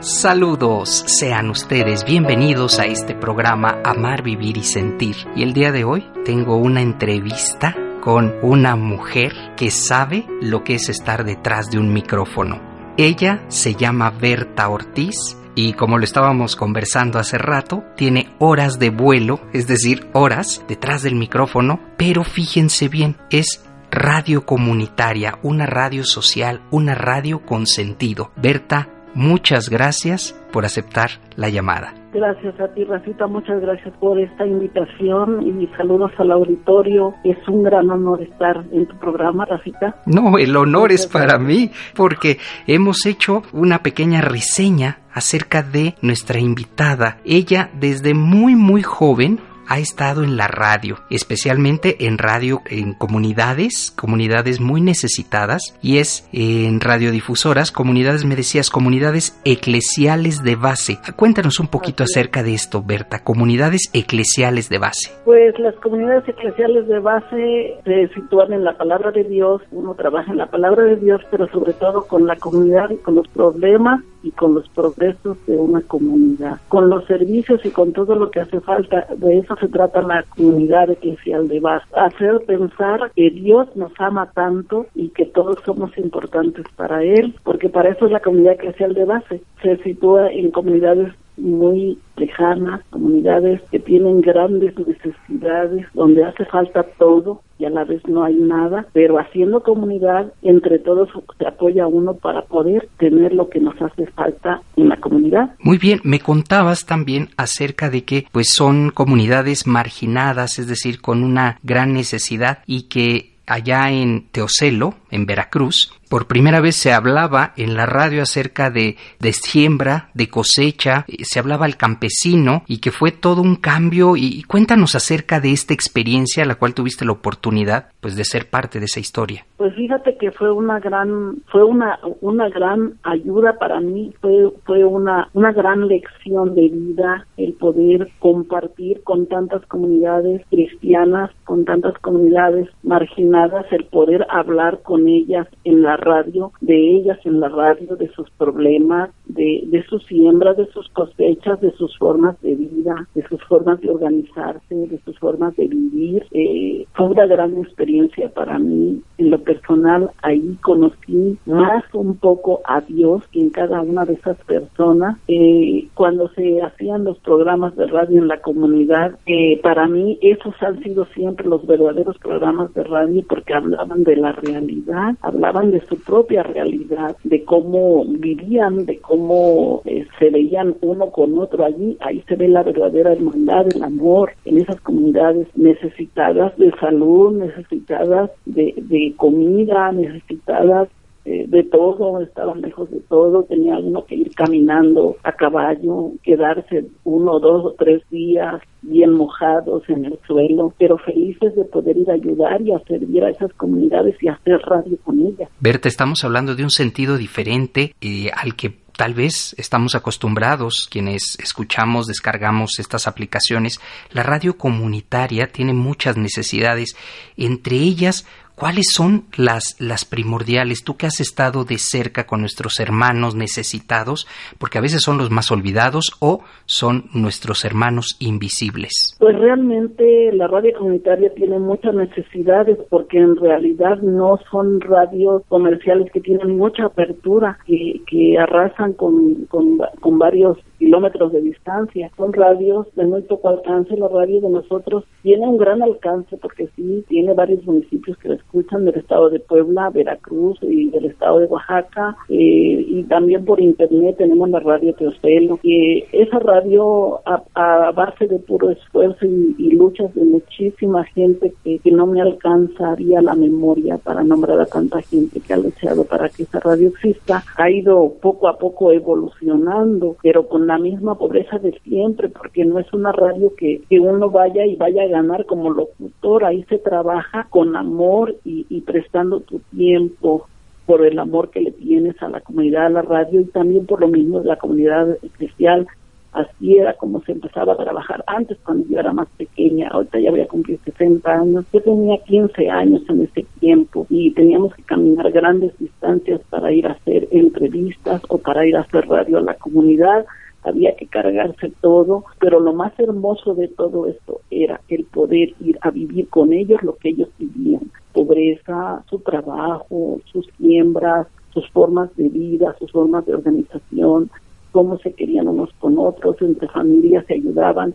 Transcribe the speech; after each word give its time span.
Saludos, 0.00 1.02
sean 1.08 1.50
ustedes 1.50 2.04
bienvenidos 2.04 2.78
a 2.78 2.84
este 2.84 3.16
programa 3.16 3.80
Amar, 3.84 4.22
Vivir 4.22 4.56
y 4.56 4.62
Sentir. 4.62 5.16
Y 5.34 5.42
el 5.42 5.52
día 5.52 5.72
de 5.72 5.82
hoy 5.82 6.08
tengo 6.24 6.56
una 6.56 6.82
entrevista 6.82 7.74
con 8.00 8.36
una 8.42 8.76
mujer 8.76 9.32
que 9.56 9.72
sabe 9.72 10.24
lo 10.40 10.62
que 10.62 10.76
es 10.76 10.88
estar 10.88 11.24
detrás 11.24 11.72
de 11.72 11.78
un 11.78 11.92
micrófono. 11.92 12.60
Ella 12.96 13.44
se 13.48 13.74
llama 13.74 14.10
Berta 14.10 14.68
Ortiz 14.68 15.36
y 15.56 15.72
como 15.72 15.98
lo 15.98 16.04
estábamos 16.04 16.54
conversando 16.54 17.18
hace 17.18 17.36
rato, 17.36 17.82
tiene 17.96 18.36
horas 18.38 18.78
de 18.78 18.90
vuelo, 18.90 19.40
es 19.52 19.66
decir, 19.66 20.08
horas 20.12 20.64
detrás 20.68 21.02
del 21.02 21.16
micrófono, 21.16 21.80
pero 21.96 22.22
fíjense 22.22 22.86
bien, 22.86 23.16
es 23.30 23.64
radio 23.90 24.46
comunitaria, 24.46 25.40
una 25.42 25.66
radio 25.66 26.04
social, 26.04 26.62
una 26.70 26.94
radio 26.94 27.44
con 27.44 27.66
sentido. 27.66 28.30
Berta, 28.36 28.90
muchas 29.18 29.68
gracias 29.68 30.32
por 30.52 30.64
aceptar 30.64 31.10
la 31.34 31.48
llamada. 31.48 31.92
Gracias 32.14 32.58
a 32.58 32.68
ti, 32.68 32.84
Rafita. 32.84 33.26
Muchas 33.26 33.60
gracias 33.60 33.92
por 33.98 34.18
esta 34.18 34.46
invitación 34.46 35.42
y 35.42 35.66
saludos 35.76 36.12
al 36.18 36.30
auditorio. 36.30 37.14
Es 37.22 37.36
un 37.48 37.64
gran 37.64 37.90
honor 37.90 38.22
estar 38.22 38.64
en 38.72 38.86
tu 38.86 38.96
programa, 38.98 39.44
Rafita. 39.44 39.96
No, 40.06 40.38
el 40.38 40.56
honor 40.56 40.92
es 40.92 41.06
para 41.06 41.38
mí 41.38 41.70
porque 41.94 42.38
hemos 42.66 43.04
hecho 43.04 43.42
una 43.52 43.82
pequeña 43.82 44.20
reseña 44.20 45.00
acerca 45.12 45.62
de 45.62 45.96
nuestra 46.00 46.38
invitada. 46.38 47.18
Ella 47.24 47.70
desde 47.74 48.14
muy 48.14 48.54
muy 48.54 48.82
joven 48.82 49.40
ha 49.68 49.78
estado 49.78 50.22
en 50.22 50.36
la 50.36 50.48
radio, 50.48 50.96
especialmente 51.10 52.06
en 52.06 52.18
radio 52.18 52.62
en 52.66 52.94
comunidades, 52.94 53.92
comunidades 53.96 54.60
muy 54.60 54.80
necesitadas, 54.80 55.78
y 55.82 55.98
es 55.98 56.28
en 56.32 56.80
radiodifusoras, 56.80 57.70
comunidades, 57.70 58.24
me 58.24 58.36
decías, 58.36 58.70
comunidades 58.70 59.38
eclesiales 59.44 60.42
de 60.42 60.56
base. 60.56 60.98
Cuéntanos 61.16 61.60
un 61.60 61.68
poquito 61.68 62.04
acerca 62.04 62.42
de 62.42 62.54
esto, 62.54 62.82
Berta, 62.82 63.22
comunidades 63.22 63.90
eclesiales 63.92 64.68
de 64.68 64.78
base. 64.78 65.12
Pues 65.24 65.58
las 65.58 65.74
comunidades 65.76 66.26
eclesiales 66.28 66.88
de 66.88 66.98
base 67.00 67.74
se 67.84 68.08
sitúan 68.14 68.52
en 68.52 68.64
la 68.64 68.76
palabra 68.76 69.10
de 69.10 69.24
Dios, 69.24 69.62
uno 69.70 69.94
trabaja 69.94 70.32
en 70.32 70.38
la 70.38 70.46
palabra 70.46 70.84
de 70.84 70.96
Dios, 70.96 71.20
pero 71.30 71.46
sobre 71.48 71.74
todo 71.74 72.06
con 72.06 72.26
la 72.26 72.36
comunidad 72.36 72.90
y 72.90 72.96
con 72.96 73.14
los 73.14 73.28
problemas 73.28 74.02
y 74.22 74.30
con 74.32 74.54
los 74.54 74.68
progresos 74.70 75.36
de 75.46 75.56
una 75.56 75.80
comunidad, 75.82 76.58
con 76.68 76.88
los 76.90 77.04
servicios 77.06 77.64
y 77.64 77.70
con 77.70 77.92
todo 77.92 78.14
lo 78.14 78.30
que 78.30 78.40
hace 78.40 78.60
falta. 78.60 79.06
De 79.16 79.38
eso 79.38 79.56
se 79.58 79.68
trata 79.68 80.02
la 80.02 80.22
comunidad 80.22 80.90
eclesial 80.90 81.48
de 81.48 81.60
base, 81.60 81.86
hacer 81.94 82.40
pensar 82.46 83.10
que 83.14 83.30
Dios 83.30 83.74
nos 83.76 83.92
ama 83.98 84.30
tanto 84.32 84.86
y 84.94 85.08
que 85.10 85.26
todos 85.26 85.58
somos 85.64 85.96
importantes 85.98 86.66
para 86.76 87.02
Él, 87.02 87.34
porque 87.44 87.68
para 87.68 87.90
eso 87.90 88.06
es 88.06 88.12
la 88.12 88.20
comunidad 88.20 88.54
eclesial 88.54 88.94
de 88.94 89.04
base. 89.04 89.42
Se 89.62 89.76
sitúa 89.78 90.30
en 90.30 90.50
comunidades 90.50 91.12
muy 91.38 91.98
lejanas, 92.16 92.80
comunidades 92.90 93.60
que 93.70 93.78
tienen 93.78 94.20
grandes 94.20 94.74
necesidades, 94.78 95.86
donde 95.94 96.24
hace 96.24 96.44
falta 96.46 96.84
todo 96.98 97.42
y 97.58 97.64
a 97.64 97.70
la 97.70 97.84
vez 97.84 98.02
no 98.06 98.24
hay 98.24 98.34
nada, 98.34 98.86
pero 98.92 99.18
haciendo 99.18 99.62
comunidad, 99.62 100.32
entre 100.42 100.78
todos 100.78 101.08
se 101.38 101.46
apoya 101.46 101.86
uno 101.86 102.14
para 102.14 102.42
poder 102.42 102.88
tener 102.98 103.32
lo 103.32 103.48
que 103.48 103.60
nos 103.60 103.80
hace 103.82 104.06
falta 104.06 104.62
en 104.76 104.88
la 104.88 104.96
comunidad. 104.96 105.54
Muy 105.60 105.78
bien, 105.78 106.00
me 106.04 106.20
contabas 106.20 106.86
también 106.86 107.28
acerca 107.36 107.90
de 107.90 108.04
que 108.04 108.26
pues 108.32 108.54
son 108.54 108.90
comunidades 108.90 109.66
marginadas, 109.66 110.58
es 110.58 110.68
decir, 110.68 111.00
con 111.00 111.24
una 111.24 111.58
gran 111.62 111.92
necesidad 111.92 112.58
y 112.66 112.82
que 112.88 113.38
allá 113.48 113.90
en 113.90 114.26
Teocelo, 114.30 114.94
en 115.10 115.26
Veracruz, 115.26 115.92
por 116.08 116.26
primera 116.26 116.60
vez 116.60 116.76
se 116.76 116.92
hablaba 116.92 117.52
en 117.56 117.74
la 117.74 117.84
radio 117.84 118.22
acerca 118.22 118.70
de, 118.70 118.96
de 119.20 119.32
siembra, 119.32 120.08
de 120.14 120.28
cosecha, 120.28 121.04
se 121.22 121.38
hablaba 121.38 121.66
al 121.66 121.76
campesino 121.76 122.62
y 122.66 122.78
que 122.80 122.90
fue 122.90 123.12
todo 123.12 123.42
un 123.42 123.56
cambio 123.56 124.16
y, 124.16 124.42
cuéntanos 124.44 124.94
acerca 124.94 125.40
de 125.40 125.52
esta 125.52 125.74
experiencia 125.74 126.44
la 126.44 126.54
cual 126.54 126.74
tuviste 126.74 127.04
la 127.04 127.12
oportunidad 127.12 127.88
pues 128.00 128.16
de 128.16 128.24
ser 128.24 128.48
parte 128.48 128.78
de 128.78 128.86
esa 128.86 129.00
historia. 129.00 129.44
Pues 129.56 129.74
fíjate 129.74 130.16
que 130.16 130.30
fue 130.30 130.50
una 130.50 130.80
gran 130.80 131.42
fue 131.50 131.64
una 131.64 131.98
una 132.20 132.48
gran 132.48 132.94
ayuda 133.02 133.58
para 133.58 133.80
mí, 133.80 134.14
fue 134.20 134.50
fue 134.64 134.84
una 134.84 135.28
una 135.34 135.52
gran 135.52 135.88
lección 135.88 136.54
de 136.54 136.68
vida 136.68 137.26
el 137.36 137.52
poder 137.54 138.08
compartir 138.18 139.02
con 139.02 139.26
tantas 139.26 139.64
comunidades 139.66 140.42
cristianas, 140.48 141.30
con 141.44 141.64
tantas 141.64 141.98
comunidades 141.98 142.68
marginadas, 142.82 143.66
el 143.72 143.84
poder 143.86 144.26
hablar 144.30 144.80
con 144.82 144.97
ellas 145.06 145.46
en 145.64 145.82
la 145.82 145.96
radio, 145.96 146.52
de 146.60 146.96
ellas 146.96 147.18
en 147.24 147.40
la 147.40 147.48
radio, 147.48 147.96
de 147.96 148.08
sus 148.08 148.30
problemas, 148.30 149.10
de, 149.26 149.62
de 149.66 149.82
sus 149.84 150.04
siembras, 150.06 150.56
de 150.56 150.66
sus 150.72 150.88
cosechas, 150.88 151.60
de 151.60 151.70
sus 151.72 151.96
formas 151.98 152.40
de 152.40 152.54
vida, 152.54 153.06
de 153.14 153.22
sus 153.28 153.42
formas 153.44 153.80
de 153.80 153.90
organizarse, 153.90 154.74
de 154.74 154.98
sus 155.04 155.18
formas 155.18 155.54
de 155.56 155.68
vivir. 155.68 156.24
Eh, 156.32 156.86
fue 156.94 157.06
una 157.06 157.26
gran 157.26 157.56
experiencia 157.58 158.28
para 158.30 158.58
mí. 158.58 159.02
En 159.18 159.30
lo 159.30 159.38
personal, 159.42 160.10
ahí 160.22 160.56
conocí 160.62 161.38
más 161.46 161.84
un 161.92 162.16
poco 162.16 162.60
a 162.64 162.80
Dios 162.80 163.22
que 163.32 163.40
en 163.40 163.50
cada 163.50 163.82
una 163.82 164.04
de 164.04 164.14
esas 164.14 164.38
personas. 164.44 165.18
Eh, 165.28 165.88
cuando 165.94 166.28
se 166.30 166.62
hacían 166.62 167.04
los 167.04 167.18
programas 167.18 167.76
de 167.76 167.86
radio 167.86 168.18
en 168.18 168.28
la 168.28 168.40
comunidad, 168.40 169.18
eh, 169.26 169.60
para 169.62 169.86
mí 169.88 170.18
esos 170.22 170.54
han 170.62 170.82
sido 170.82 171.06
siempre 171.14 171.46
los 171.46 171.66
verdaderos 171.66 172.16
programas 172.18 172.72
de 172.74 172.84
radio 172.84 173.22
porque 173.28 173.54
hablaban 173.54 174.04
de 174.04 174.16
la 174.16 174.32
realidad, 174.32 174.87
hablaban 175.22 175.70
de 175.70 175.80
su 175.86 175.98
propia 176.00 176.42
realidad, 176.42 177.16
de 177.24 177.44
cómo 177.44 178.04
vivían, 178.04 178.86
de 178.86 178.98
cómo 178.98 179.82
eh, 179.84 180.06
se 180.18 180.30
veían 180.30 180.76
uno 180.80 181.10
con 181.10 181.38
otro 181.38 181.64
allí. 181.64 181.96
Ahí 182.00 182.22
se 182.28 182.36
ve 182.36 182.48
la 182.48 182.62
verdadera 182.62 183.12
hermandad, 183.12 183.66
el 183.74 183.82
amor 183.82 184.32
en 184.44 184.58
esas 184.58 184.80
comunidades 184.80 185.48
necesitadas 185.56 186.56
de 186.58 186.70
salud, 186.78 187.36
necesitadas 187.38 188.30
de, 188.44 188.74
de 188.76 189.14
comida, 189.16 189.92
necesitadas 189.92 190.88
eh, 191.30 191.44
de 191.46 191.62
todo, 191.62 192.22
estaban 192.22 192.62
lejos 192.62 192.90
de 192.90 193.00
todo, 193.00 193.42
tenía 193.42 193.76
uno 193.76 194.06
que 194.06 194.14
ir 194.14 194.34
caminando 194.34 195.16
a 195.22 195.32
caballo, 195.32 196.12
quedarse 196.22 196.86
uno, 197.04 197.38
dos 197.38 197.66
o 197.66 197.74
tres 197.78 198.00
días 198.08 198.62
bien 198.80 199.12
mojados 199.12 199.82
en 199.90 200.06
el 200.06 200.18
suelo, 200.26 200.72
pero 200.78 200.96
felices 200.96 201.54
de 201.54 201.66
poder 201.66 201.98
ir 201.98 202.10
a 202.10 202.14
ayudar 202.14 202.62
y 202.62 202.72
a 202.72 202.78
servir 202.78 203.24
a 203.24 203.28
esas 203.28 203.52
comunidades 203.52 204.16
y 204.22 204.28
hacer 204.28 204.58
radio 204.62 204.96
con 205.04 205.20
ellas. 205.20 205.50
Berta, 205.60 205.88
estamos 205.88 206.24
hablando 206.24 206.54
de 206.54 206.62
un 206.62 206.70
sentido 206.70 207.18
diferente 207.18 207.92
eh, 208.00 208.30
al 208.34 208.56
que 208.56 208.72
tal 208.96 209.12
vez 209.12 209.54
estamos 209.58 209.94
acostumbrados, 209.94 210.88
quienes 210.90 211.36
escuchamos, 211.40 212.06
descargamos 212.06 212.78
estas 212.78 213.06
aplicaciones, 213.06 213.80
la 214.12 214.22
radio 214.22 214.56
comunitaria 214.56 215.48
tiene 215.48 215.74
muchas 215.74 216.16
necesidades, 216.16 216.96
entre 217.36 217.76
ellas 217.76 218.26
¿Cuáles 218.58 218.86
son 218.92 219.22
las, 219.36 219.76
las 219.80 220.04
primordiales? 220.04 220.82
Tú 220.82 220.96
que 220.96 221.06
has 221.06 221.20
estado 221.20 221.64
de 221.64 221.78
cerca 221.78 222.26
con 222.26 222.40
nuestros 222.40 222.80
hermanos 222.80 223.36
necesitados, 223.36 224.26
porque 224.58 224.78
a 224.78 224.80
veces 224.80 225.02
son 225.02 225.16
los 225.16 225.30
más 225.30 225.52
olvidados 225.52 226.16
o 226.18 226.40
son 226.66 227.04
nuestros 227.14 227.64
hermanos 227.64 228.16
invisibles. 228.18 229.16
Pues 229.20 229.38
realmente 229.38 230.32
la 230.32 230.48
radio 230.48 230.76
comunitaria 230.76 231.32
tiene 231.34 231.60
muchas 231.60 231.94
necesidades 231.94 232.78
porque 232.90 233.18
en 233.18 233.36
realidad 233.36 233.98
no 234.02 234.40
son 234.50 234.80
radios 234.80 235.44
comerciales 235.48 236.10
que 236.10 236.20
tienen 236.20 236.56
mucha 236.56 236.86
apertura, 236.86 237.60
que, 237.64 238.02
que 238.08 238.38
arrasan 238.38 238.94
con, 238.94 239.46
con, 239.46 239.78
con 240.00 240.18
varios 240.18 240.58
kilómetros 240.78 241.32
de 241.32 241.40
distancia. 241.40 242.10
Son 242.16 242.32
radios 242.32 242.86
de 242.94 243.04
muy 243.04 243.22
poco 243.22 243.48
alcance. 243.48 243.96
La 243.96 244.08
radio 244.08 244.40
de 244.40 244.50
nosotros 244.50 245.04
tiene 245.22 245.46
un 245.46 245.58
gran 245.58 245.82
alcance 245.82 246.36
porque 246.38 246.68
sí, 246.76 247.04
tiene 247.08 247.34
varios 247.34 247.64
municipios 247.64 248.16
que 248.18 248.28
la 248.28 248.34
escuchan 248.36 248.84
del 248.84 248.96
estado 248.96 249.30
de 249.30 249.40
Puebla, 249.40 249.90
Veracruz 249.90 250.58
y 250.62 250.90
del 250.90 251.06
estado 251.06 251.40
de 251.40 251.46
Oaxaca. 251.46 252.16
Eh, 252.28 252.84
y 252.88 253.02
también 253.04 253.44
por 253.44 253.60
internet 253.60 254.16
tenemos 254.18 254.48
la 254.50 254.60
radio 254.60 254.94
Teocelo. 254.94 255.58
Y 255.62 256.04
esa 256.12 256.38
radio 256.38 257.20
a, 257.26 257.42
a, 257.54 257.92
base 257.92 258.26
de 258.26 258.38
puro 258.38 258.70
esfuerzo 258.70 259.26
y, 259.26 259.68
luchas 259.78 260.12
de 260.14 260.24
muchísima 260.24 261.04
gente 261.04 261.52
que, 261.62 261.78
que, 261.78 261.92
no 261.92 262.06
me 262.06 262.20
alcanzaría 262.20 263.22
la 263.22 263.34
memoria 263.34 263.96
para 263.98 264.24
nombrar 264.24 264.60
a 264.60 264.66
tanta 264.66 265.00
gente 265.02 265.40
que 265.40 265.52
ha 265.52 265.56
luchado 265.56 266.04
para 266.04 266.28
que 266.28 266.42
esa 266.42 266.58
radio 266.58 266.88
exista, 266.88 267.44
ha 267.56 267.70
ido 267.70 268.14
poco 268.20 268.48
a 268.48 268.58
poco 268.58 268.90
evolucionando, 268.90 270.16
pero 270.20 270.48
con 270.48 270.67
la 270.68 270.78
misma 270.78 271.16
pobreza 271.16 271.58
de 271.58 271.72
siempre, 271.80 272.28
porque 272.28 272.64
no 272.64 272.78
es 272.78 272.92
una 272.92 273.10
radio 273.12 273.54
que, 273.56 273.82
que 273.88 273.98
uno 273.98 274.30
vaya 274.30 274.64
y 274.64 274.76
vaya 274.76 275.02
a 275.02 275.08
ganar 275.08 275.46
como 275.46 275.70
locutor, 275.70 276.44
ahí 276.44 276.62
se 276.68 276.78
trabaja 276.78 277.48
con 277.50 277.74
amor 277.74 278.36
y, 278.44 278.66
y 278.68 278.82
prestando 278.82 279.40
tu 279.40 279.58
tiempo 279.74 280.46
por 280.86 281.04
el 281.04 281.18
amor 281.18 281.50
que 281.50 281.60
le 281.60 281.72
tienes 281.72 282.22
a 282.22 282.28
la 282.28 282.40
comunidad, 282.40 282.86
a 282.86 282.90
la 282.90 283.02
radio 283.02 283.40
y 283.40 283.46
también 283.46 283.84
por 283.86 284.00
lo 284.00 284.08
mismo 284.08 284.40
de 284.40 284.46
la 284.46 284.56
comunidad 284.56 285.18
especial 285.22 285.86
Así 286.32 286.76
era 286.76 286.92
como 286.92 287.22
se 287.22 287.32
empezaba 287.32 287.72
a 287.72 287.76
trabajar 287.76 288.22
antes 288.26 288.58
cuando 288.62 288.86
yo 288.88 289.00
era 289.00 289.12
más 289.12 289.28
pequeña. 289.38 289.88
Ahorita 289.88 290.20
ya 290.20 290.30
voy 290.30 290.42
a 290.42 290.46
cumplir 290.46 290.78
60 290.84 291.32
años. 291.32 291.64
Yo 291.72 291.80
tenía 291.80 292.18
15 292.18 292.68
años 292.68 293.02
en 293.08 293.22
ese 293.22 293.46
tiempo 293.60 294.06
y 294.10 294.30
teníamos 294.32 294.74
que 294.74 294.82
caminar 294.82 295.32
grandes 295.32 295.76
distancias 295.78 296.40
para 296.50 296.70
ir 296.70 296.86
a 296.86 296.92
hacer 296.92 297.28
entrevistas 297.30 298.20
o 298.28 298.38
para 298.38 298.66
ir 298.66 298.76
a 298.76 298.82
hacer 298.82 299.08
radio 299.08 299.38
a 299.38 299.42
la 299.42 299.54
comunidad. 299.54 300.26
Había 300.64 300.96
que 300.96 301.06
cargarse 301.06 301.72
todo, 301.80 302.24
pero 302.40 302.60
lo 302.60 302.72
más 302.72 302.98
hermoso 302.98 303.54
de 303.54 303.68
todo 303.68 304.06
esto 304.06 304.40
era 304.50 304.80
el 304.88 305.04
poder 305.04 305.54
ir 305.60 305.78
a 305.80 305.90
vivir 305.90 306.28
con 306.28 306.52
ellos 306.52 306.82
lo 306.82 306.96
que 306.96 307.10
ellos 307.10 307.28
vivían. 307.38 307.90
Pobreza, 308.12 309.04
su 309.08 309.20
trabajo, 309.20 310.20
sus 310.32 310.48
siembras, 310.58 311.28
sus 311.54 311.68
formas 311.70 312.14
de 312.16 312.28
vida, 312.28 312.74
sus 312.78 312.90
formas 312.90 313.24
de 313.26 313.34
organización, 313.34 314.30
cómo 314.72 314.98
se 314.98 315.12
querían 315.12 315.48
unos 315.48 315.70
con 315.78 315.98
otros, 315.98 316.36
entre 316.42 316.68
familias 316.68 317.24
se 317.26 317.34
ayudaban 317.34 317.94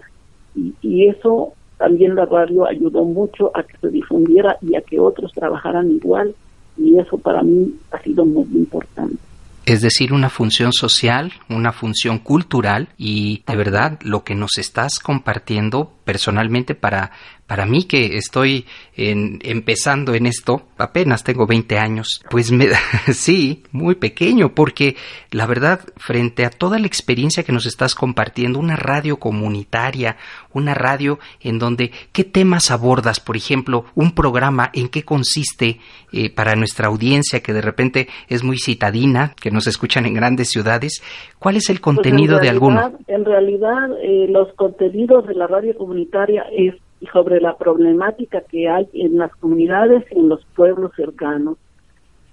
y, 0.55 0.73
y 0.81 1.07
eso 1.07 1.53
también 1.77 2.15
la 2.15 2.25
radio 2.25 2.65
ayudó 2.65 3.03
mucho 3.03 3.51
a 3.53 3.63
que 3.63 3.77
se 3.77 3.89
difundiera 3.89 4.57
y 4.61 4.75
a 4.75 4.81
que 4.81 4.99
otros 4.99 5.33
trabajaran 5.33 5.91
igual 5.91 6.33
y 6.77 6.97
eso 6.97 7.17
para 7.17 7.43
mí 7.43 7.75
ha 7.91 8.01
sido 8.01 8.25
muy 8.25 8.45
importante 8.53 9.17
es 9.65 9.81
decir, 9.81 10.11
una 10.11 10.29
función 10.29 10.73
social, 10.73 11.33
una 11.49 11.71
función 11.71 12.19
cultural 12.19 12.89
y 12.97 13.43
de 13.47 13.55
verdad 13.55 13.99
lo 14.01 14.23
que 14.23 14.35
nos 14.35 14.57
estás 14.57 14.99
compartiendo 14.99 15.93
personalmente 16.03 16.75
para 16.75 17.11
para 17.53 17.67
mí 17.67 17.83
que 17.83 18.17
estoy 18.17 18.65
en, 18.97 19.37
empezando 19.43 20.15
en 20.15 20.25
esto, 20.25 20.63
apenas 20.79 21.23
tengo 21.23 21.45
20 21.45 21.77
años, 21.77 22.23
pues 22.31 22.51
me 22.51 22.65
sí, 23.13 23.61
muy 23.71 23.93
pequeño, 23.93 24.55
porque 24.55 24.95
la 25.29 25.45
verdad, 25.45 25.81
frente 25.97 26.45
a 26.45 26.49
toda 26.49 26.79
la 26.79 26.87
experiencia 26.87 27.43
que 27.43 27.51
nos 27.51 27.67
estás 27.67 27.93
compartiendo, 27.93 28.57
una 28.57 28.75
radio 28.75 29.17
comunitaria, 29.17 30.17
una 30.51 30.73
radio 30.73 31.19
en 31.41 31.59
donde, 31.59 31.91
¿qué 32.11 32.23
temas 32.23 32.71
abordas? 32.71 33.19
Por 33.19 33.37
ejemplo, 33.37 33.85
un 33.93 34.15
programa, 34.15 34.71
¿en 34.73 34.89
qué 34.89 35.03
consiste 35.03 35.79
eh, 36.11 36.31
para 36.31 36.55
nuestra 36.55 36.87
audiencia 36.87 37.41
que 37.41 37.53
de 37.53 37.61
repente 37.61 38.07
es 38.29 38.43
muy 38.43 38.57
citadina, 38.57 39.35
que 39.39 39.51
nos 39.51 39.67
escuchan 39.67 40.07
en 40.07 40.15
grandes 40.15 40.49
ciudades? 40.49 41.03
¿Cuál 41.37 41.57
es 41.57 41.69
el 41.69 41.75
pues 41.75 41.83
contenido 41.83 42.39
de 42.39 42.49
alguno? 42.49 42.97
En 43.05 43.23
realidad, 43.23 43.91
eh, 44.01 44.25
los 44.27 44.51
contenidos 44.53 45.27
de 45.27 45.35
la 45.35 45.45
radio 45.45 45.77
comunitaria 45.77 46.45
es 46.51 46.73
y 47.03 47.07
sobre 47.07 47.41
la 47.41 47.57
problemática 47.57 48.41
que 48.41 48.69
hay 48.69 48.87
en 48.93 49.17
las 49.17 49.35
comunidades 49.35 50.05
y 50.09 50.19
en 50.19 50.29
los 50.29 50.45
pueblos 50.55 50.91
cercanos. 50.95 51.57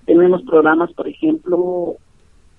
Tenemos 0.07 0.43
programas, 0.43 0.93
por 0.93 1.09
ejemplo, 1.09 1.97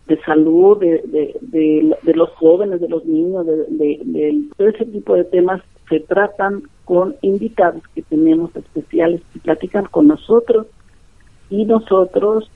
de 0.08 0.22
salud, 0.24 0.78
de, 0.78 1.02
de, 1.42 2.14
los 2.14 2.30
jóvenes, 2.32 2.82
de 2.82 2.90
los 2.90 3.06
niños, 3.06 3.46
de, 3.46 3.66
de, 3.70 4.44
todo 4.58 4.68
ese 4.68 4.86
tipo 4.88 5.16
de 5.16 5.24
temas 5.24 5.62
se 5.88 6.02
tratan 6.02 6.64
con 6.84 7.16
invitados 7.22 7.82
que 7.96 8.02
tenemos 8.02 8.54
especiales 8.58 9.22
que 9.32 9.40
platican 9.40 9.86
con 9.86 10.08
nosotros 10.08 10.68
y 11.50 11.64
nosotros 11.64 12.52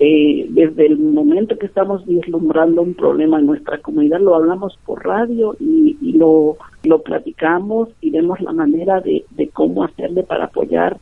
eh, 0.00 0.46
desde 0.50 0.86
el 0.86 0.98
momento 0.98 1.58
que 1.58 1.66
estamos 1.66 2.06
vislumbrando 2.06 2.82
un 2.82 2.94
problema 2.94 3.40
en 3.40 3.46
nuestra 3.46 3.78
comunidad, 3.78 4.20
lo 4.20 4.36
hablamos 4.36 4.78
por 4.86 5.04
radio 5.04 5.56
y, 5.58 5.96
lo, 6.12 6.56
lo 6.84 7.02
platicamos 7.02 7.88
y 8.00 8.10
vemos 8.10 8.40
la 8.40 8.52
manera 8.52 9.00
de, 9.00 9.24
cómo 9.52 9.84
hacerle 9.84 10.22
para 10.22 10.44
apoyar 10.44 10.98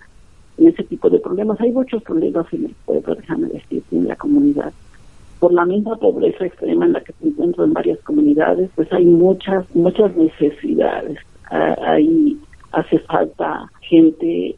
en 0.58 0.68
ese 0.68 0.82
tipo 0.84 1.10
de 1.10 1.18
problemas. 1.18 1.60
Hay 1.60 1.72
muchos 1.72 2.02
problemas 2.02 2.46
en 2.52 2.66
el 2.66 2.74
pueblo, 2.84 3.14
déjame 3.14 3.48
decir, 3.48 3.82
en 3.92 4.08
la 4.08 4.16
comunidad. 4.16 4.72
Por 5.40 5.52
la 5.52 5.66
misma 5.66 5.96
pobreza 5.96 6.46
extrema 6.46 6.86
en 6.86 6.94
la 6.94 7.00
que 7.02 7.12
se 7.12 7.28
encuentra 7.28 7.64
en 7.64 7.74
varias 7.74 7.98
comunidades, 8.00 8.70
pues 8.74 8.90
hay 8.92 9.04
muchas, 9.04 9.64
muchas 9.74 10.14
necesidades. 10.16 11.18
Ah, 11.50 11.76
ahí 11.82 12.38
hace 12.72 12.98
falta 13.00 13.70
gente 13.82 14.56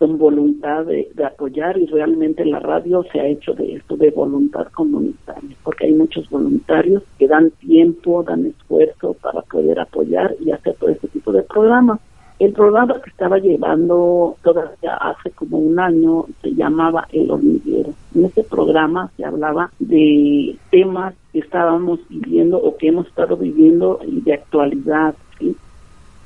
con 0.00 0.16
voluntad 0.16 0.86
de, 0.86 1.12
apoyar 1.22 1.76
y 1.76 1.84
realmente 1.84 2.42
la 2.46 2.58
radio 2.58 3.04
se 3.12 3.20
ha 3.20 3.26
hecho 3.26 3.52
de 3.52 3.74
esto, 3.74 3.98
de 3.98 4.10
voluntad 4.10 4.66
comunitaria, 4.72 5.54
porque 5.62 5.88
hay 5.88 5.92
muchos 5.92 6.28
voluntarios 6.30 7.02
que 7.18 7.28
dan 7.28 7.50
tiempo, 7.50 8.22
dan 8.22 8.46
esfuerzo 8.46 9.12
para 9.20 9.42
poder 9.42 9.78
apoyar 9.78 10.34
y 10.40 10.52
hacer 10.52 10.74
todo 10.76 10.88
este 10.88 11.08
tipo 11.08 11.32
de 11.32 11.42
programas. 11.42 12.00
El 12.38 12.54
programa 12.54 12.98
que 13.02 13.10
estaba 13.10 13.36
llevando 13.36 14.36
todavía 14.42 14.96
hace 14.96 15.32
como 15.32 15.58
un 15.58 15.78
año 15.78 16.24
se 16.40 16.54
llamaba 16.54 17.06
El 17.12 17.30
Hormiguero. 17.30 17.92
En 18.14 18.24
ese 18.24 18.42
programa 18.42 19.10
se 19.18 19.26
hablaba 19.26 19.70
de 19.80 20.56
temas 20.70 21.14
que 21.30 21.40
estábamos 21.40 22.00
viviendo 22.08 22.56
o 22.56 22.74
que 22.78 22.88
hemos 22.88 23.06
estado 23.06 23.36
viviendo 23.36 24.00
y 24.06 24.22
de 24.22 24.32
actualidad. 24.32 25.14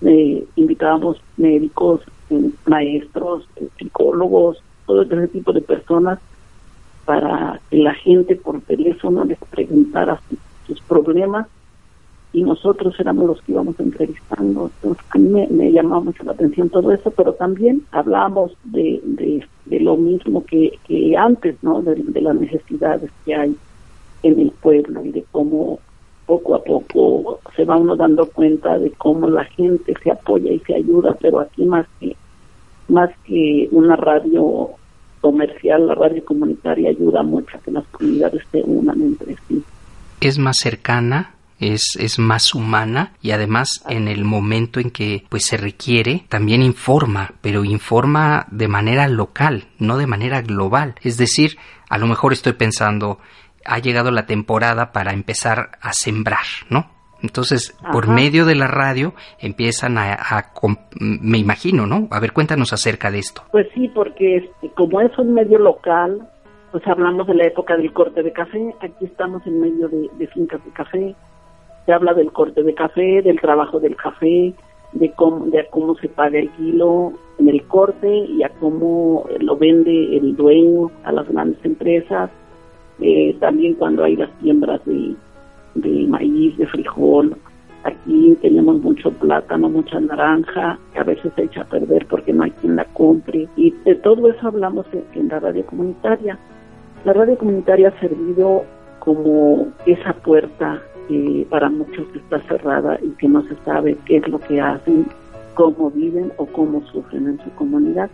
Eh, 0.03 0.45
invitábamos 0.55 1.21
médicos, 1.37 2.03
maestros, 2.67 3.49
psicólogos, 3.79 4.63
todo 4.87 5.03
ese 5.03 5.29
tipo 5.29 5.53
de 5.53 5.61
personas 5.61 6.19
para 7.05 7.61
que 7.71 7.77
la 7.79 7.95
gente 7.95 8.37
por 8.37 8.61
teléfono 8.63 9.25
les 9.25 9.39
preguntara 9.51 10.21
sus, 10.67 10.81
problemas 10.83 11.47
y 12.33 12.43
nosotros 12.43 12.99
éramos 12.99 13.27
los 13.27 13.43
que 13.43 13.53
íbamos 13.53 13.79
entrevistando. 13.79 14.71
Entonces, 14.77 15.05
a 15.11 15.19
mí 15.19 15.29
me, 15.29 15.47
me 15.49 15.71
llamaba 15.71 16.01
mucho 16.01 16.25
la 16.25 16.33
atención 16.33 16.69
todo 16.69 16.91
eso, 16.93 17.11
pero 17.11 17.35
también 17.35 17.83
hablábamos 17.93 18.57
de, 18.65 19.01
de, 19.67 19.81
lo 19.81 19.97
mismo 19.97 20.45
que, 20.45 20.79
que 20.87 21.17
antes, 21.17 21.57
¿no? 21.63 21.83
De, 21.83 21.95
de, 21.97 22.21
las 22.21 22.35
necesidades 22.35 23.11
que 23.25 23.35
hay 23.35 23.57
en 24.23 24.41
el 24.41 24.51
pueblo 24.51 25.05
y 25.05 25.13
de 25.13 25.25
cómo 25.31 25.79
poco 26.27 26.55
a 26.55 26.63
poco 26.63 27.41
se 27.55 27.65
va 27.65 27.77
uno 27.77 27.97
dando 27.97 28.27
cuenta 28.27 28.79
de 28.79 28.91
cómo 28.93 29.29
la 29.29 29.45
gente 29.45 29.95
se 30.03 30.11
apoya 30.11 30.53
y 30.53 30.59
se 30.61 30.75
ayuda, 30.75 31.17
pero 31.21 31.41
aquí 31.41 31.65
más 31.65 31.87
que 32.01 32.17
más 32.89 33.11
que 33.25 33.69
una 33.71 33.97
radio 33.97 34.71
comercial, 35.21 35.87
la 35.87 35.95
radio 35.95 36.23
comunitaria 36.25 36.91
ayuda 36.91 37.23
mucho 37.23 37.57
a 37.57 37.61
que 37.61 37.71
las 37.71 37.87
comunidades 37.87 38.43
se 38.53 38.63
unan 38.63 39.01
entre 39.01 39.37
sí. 39.49 39.63
Es 40.21 40.39
más 40.39 40.59
cercana, 40.59 41.35
es, 41.59 41.97
es 41.99 42.19
más 42.19 42.55
humana 42.55 43.15
y 43.23 43.31
además 43.31 43.83
en 43.89 44.09
el 44.09 44.25
momento 44.25 44.81
en 44.81 44.91
que 44.91 45.25
pues 45.31 45.47
se 45.47 45.57
requiere 45.57 46.27
también 46.29 46.63
informa, 46.63 47.33
pero 47.41 47.65
informa 47.65 48.47
de 48.51 48.69
manera 48.69 49.09
local, 49.09 49.65
no 49.79 49.97
de 49.97 50.07
manera 50.07 50.43
global. 50.43 50.95
Es 51.03 51.17
decir, 51.17 51.57
a 51.89 51.99
lo 51.99 52.07
mejor 52.07 52.33
estoy 52.33 52.53
pensando 52.53 53.19
ha 53.65 53.79
llegado 53.79 54.11
la 54.11 54.27
temporada 54.27 54.93
para 54.93 55.13
empezar 55.13 55.71
a 55.81 55.93
sembrar, 55.93 56.45
¿no? 56.71 56.95
Entonces, 57.25 57.75
por 57.91 58.07
medio 58.07 58.45
de 58.45 58.55
la 58.55 58.67
radio 58.67 59.15
empiezan 59.39 59.97
a, 59.97 60.19
me 61.01 61.39
imagino, 61.39 61.87
¿no? 61.87 62.07
A 62.11 62.21
ver, 62.21 62.33
cuéntanos 62.35 62.75
acerca 62.75 63.11
de 63.11 63.19
esto. 63.19 63.43
Pues 63.51 63.67
sí, 63.75 63.91
porque 63.95 64.37
este, 64.37 64.69
como 64.75 65.01
es 65.01 65.17
un 65.17 65.33
medio 65.33 65.59
local, 65.59 66.29
pues 66.71 66.87
hablamos 66.87 67.27
de 67.27 67.35
la 67.35 67.47
época 67.47 67.79
del 67.79 67.95
corte 67.95 68.23
de 68.23 68.31
café. 68.31 68.75
Aquí 68.83 69.07
estamos 69.07 69.47
en 69.47 69.59
medio 69.59 69.89
de, 69.89 70.27
fincas 70.35 70.63
de 70.67 70.71
café. 70.73 71.15
Se 71.87 71.93
habla 71.95 72.13
del 72.13 72.31
corte 72.31 72.63
de 72.63 72.75
café, 72.75 73.23
del 73.23 73.41
trabajo 73.41 73.81
del 73.81 73.97
café, 73.97 74.53
de 74.93 75.13
cómo, 75.13 75.47
de 75.47 75.67
cómo 75.71 75.95
se 75.97 76.11
paga 76.11 76.39
el 76.39 76.51
kilo 76.51 77.15
en 77.39 77.49
el 77.49 77.67
corte 77.69 78.15
y 78.15 78.43
a 78.43 78.51
cómo 78.61 79.27
lo 79.41 79.57
vende 79.57 80.15
el 80.19 80.37
dueño 80.37 80.91
a 81.05 81.13
las 81.13 81.27
grandes 81.27 81.65
empresas 81.65 82.31
eh, 83.01 83.37
también 83.41 83.75
cuando 83.75 84.05
hay 84.05 84.17
las 84.17 84.31
siembras 84.41 84.81
de, 84.85 86.07
maíz, 86.07 86.57
de 86.57 86.67
frijol. 86.67 87.37
Aquí 87.83 88.37
tenemos 88.41 88.81
mucho 88.81 89.11
plátano, 89.11 89.69
mucha 89.69 90.01
naranja, 90.01 90.79
que 90.93 91.01
a 91.01 91.05
veces 91.05 91.33
se 91.37 91.43
echa 91.43 91.63
a 91.63 91.69
perder 91.69 92.07
porque 92.07 92.33
no 92.33 92.45
hay 92.45 92.51
quien 92.53 92.77
la 92.77 92.85
compre. 92.87 93.47
Y 93.57 93.73
de 93.85 93.95
todo 93.97 94.31
eso 94.31 94.47
hablamos 94.47 94.87
en, 95.15 95.29
la 95.29 95.41
radio 95.41 95.67
comunitaria. 95.67 96.39
La 97.05 97.13
radio 97.13 97.37
comunitaria 97.37 97.89
ha 97.89 98.01
servido 98.01 98.65
como 99.01 99.69
esa 99.85 100.15
puerta 100.15 100.81
que 101.09 101.47
para 101.51 101.69
muchos 101.69 102.07
está 102.15 102.41
cerrada 102.49 102.99
y 103.03 103.11
que 103.11 103.29
no 103.29 103.43
se 103.43 103.57
sabe 103.67 103.99
qué 104.07 104.17
es 104.17 104.29
lo 104.29 104.39
que 104.39 104.59
hacen, 104.63 105.07
cómo 105.53 105.91
viven 105.91 106.33
o 106.39 106.47
cómo 106.47 106.81
sufren 106.87 107.27
en 107.29 107.39
su 107.45 107.51
comunidad. 107.51 108.09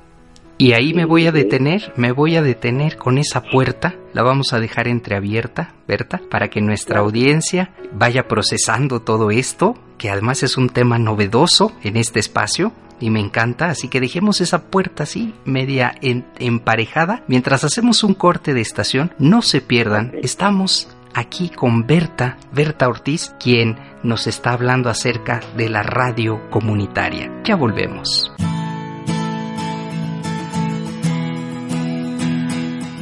Y 0.61 0.75
ahí 0.75 0.93
me 0.93 1.07
voy 1.07 1.26
a 1.26 1.33
detener, 1.33 1.90
me 1.97 2.12
voy 2.12 2.37
a 2.37 2.43
detener 2.43 2.99
con 2.99 3.17
esa 3.17 3.43
puerta, 3.43 3.95
la 4.12 4.23
vamos 4.23 4.52
a 4.52 4.61
dejar 4.61 4.88
entreabierta, 4.88 5.73
Berta, 5.88 6.21
para 6.31 6.50
que 6.50 6.61
nuestra 6.61 7.00
audiencia 7.00 7.73
vaya 7.93 8.29
procesando 8.29 9.00
todo 9.00 9.31
esto, 9.31 9.79
que 9.97 10.11
además 10.11 10.43
es 10.43 10.59
un 10.59 10.69
tema 10.69 10.99
novedoso 10.99 11.73
en 11.83 11.97
este 11.97 12.21
espacio, 12.21 12.75
y 13.00 13.09
me 13.09 13.21
encanta, 13.21 13.71
así 13.71 13.88
que 13.88 14.02
dejemos 14.02 14.43
esa 14.43 14.64
puerta 14.64 15.05
así, 15.05 15.33
media 15.47 15.95
emparejada, 16.02 17.25
mientras 17.26 17.64
hacemos 17.64 18.05
un 18.05 18.12
corte 18.12 18.52
de 18.52 18.61
estación, 18.61 19.14
no 19.19 19.40
se 19.40 19.62
pierdan, 19.62 20.12
estamos 20.23 20.95
aquí 21.14 21.49
con 21.49 21.87
Berta, 21.87 22.37
Berta 22.52 22.87
Ortiz, 22.87 23.35
quien 23.43 23.79
nos 24.02 24.26
está 24.26 24.52
hablando 24.52 24.90
acerca 24.90 25.40
de 25.57 25.71
la 25.71 25.83
radio 25.83 26.50
comunitaria. 26.50 27.33
Ya 27.45 27.57
volvemos. 27.57 28.31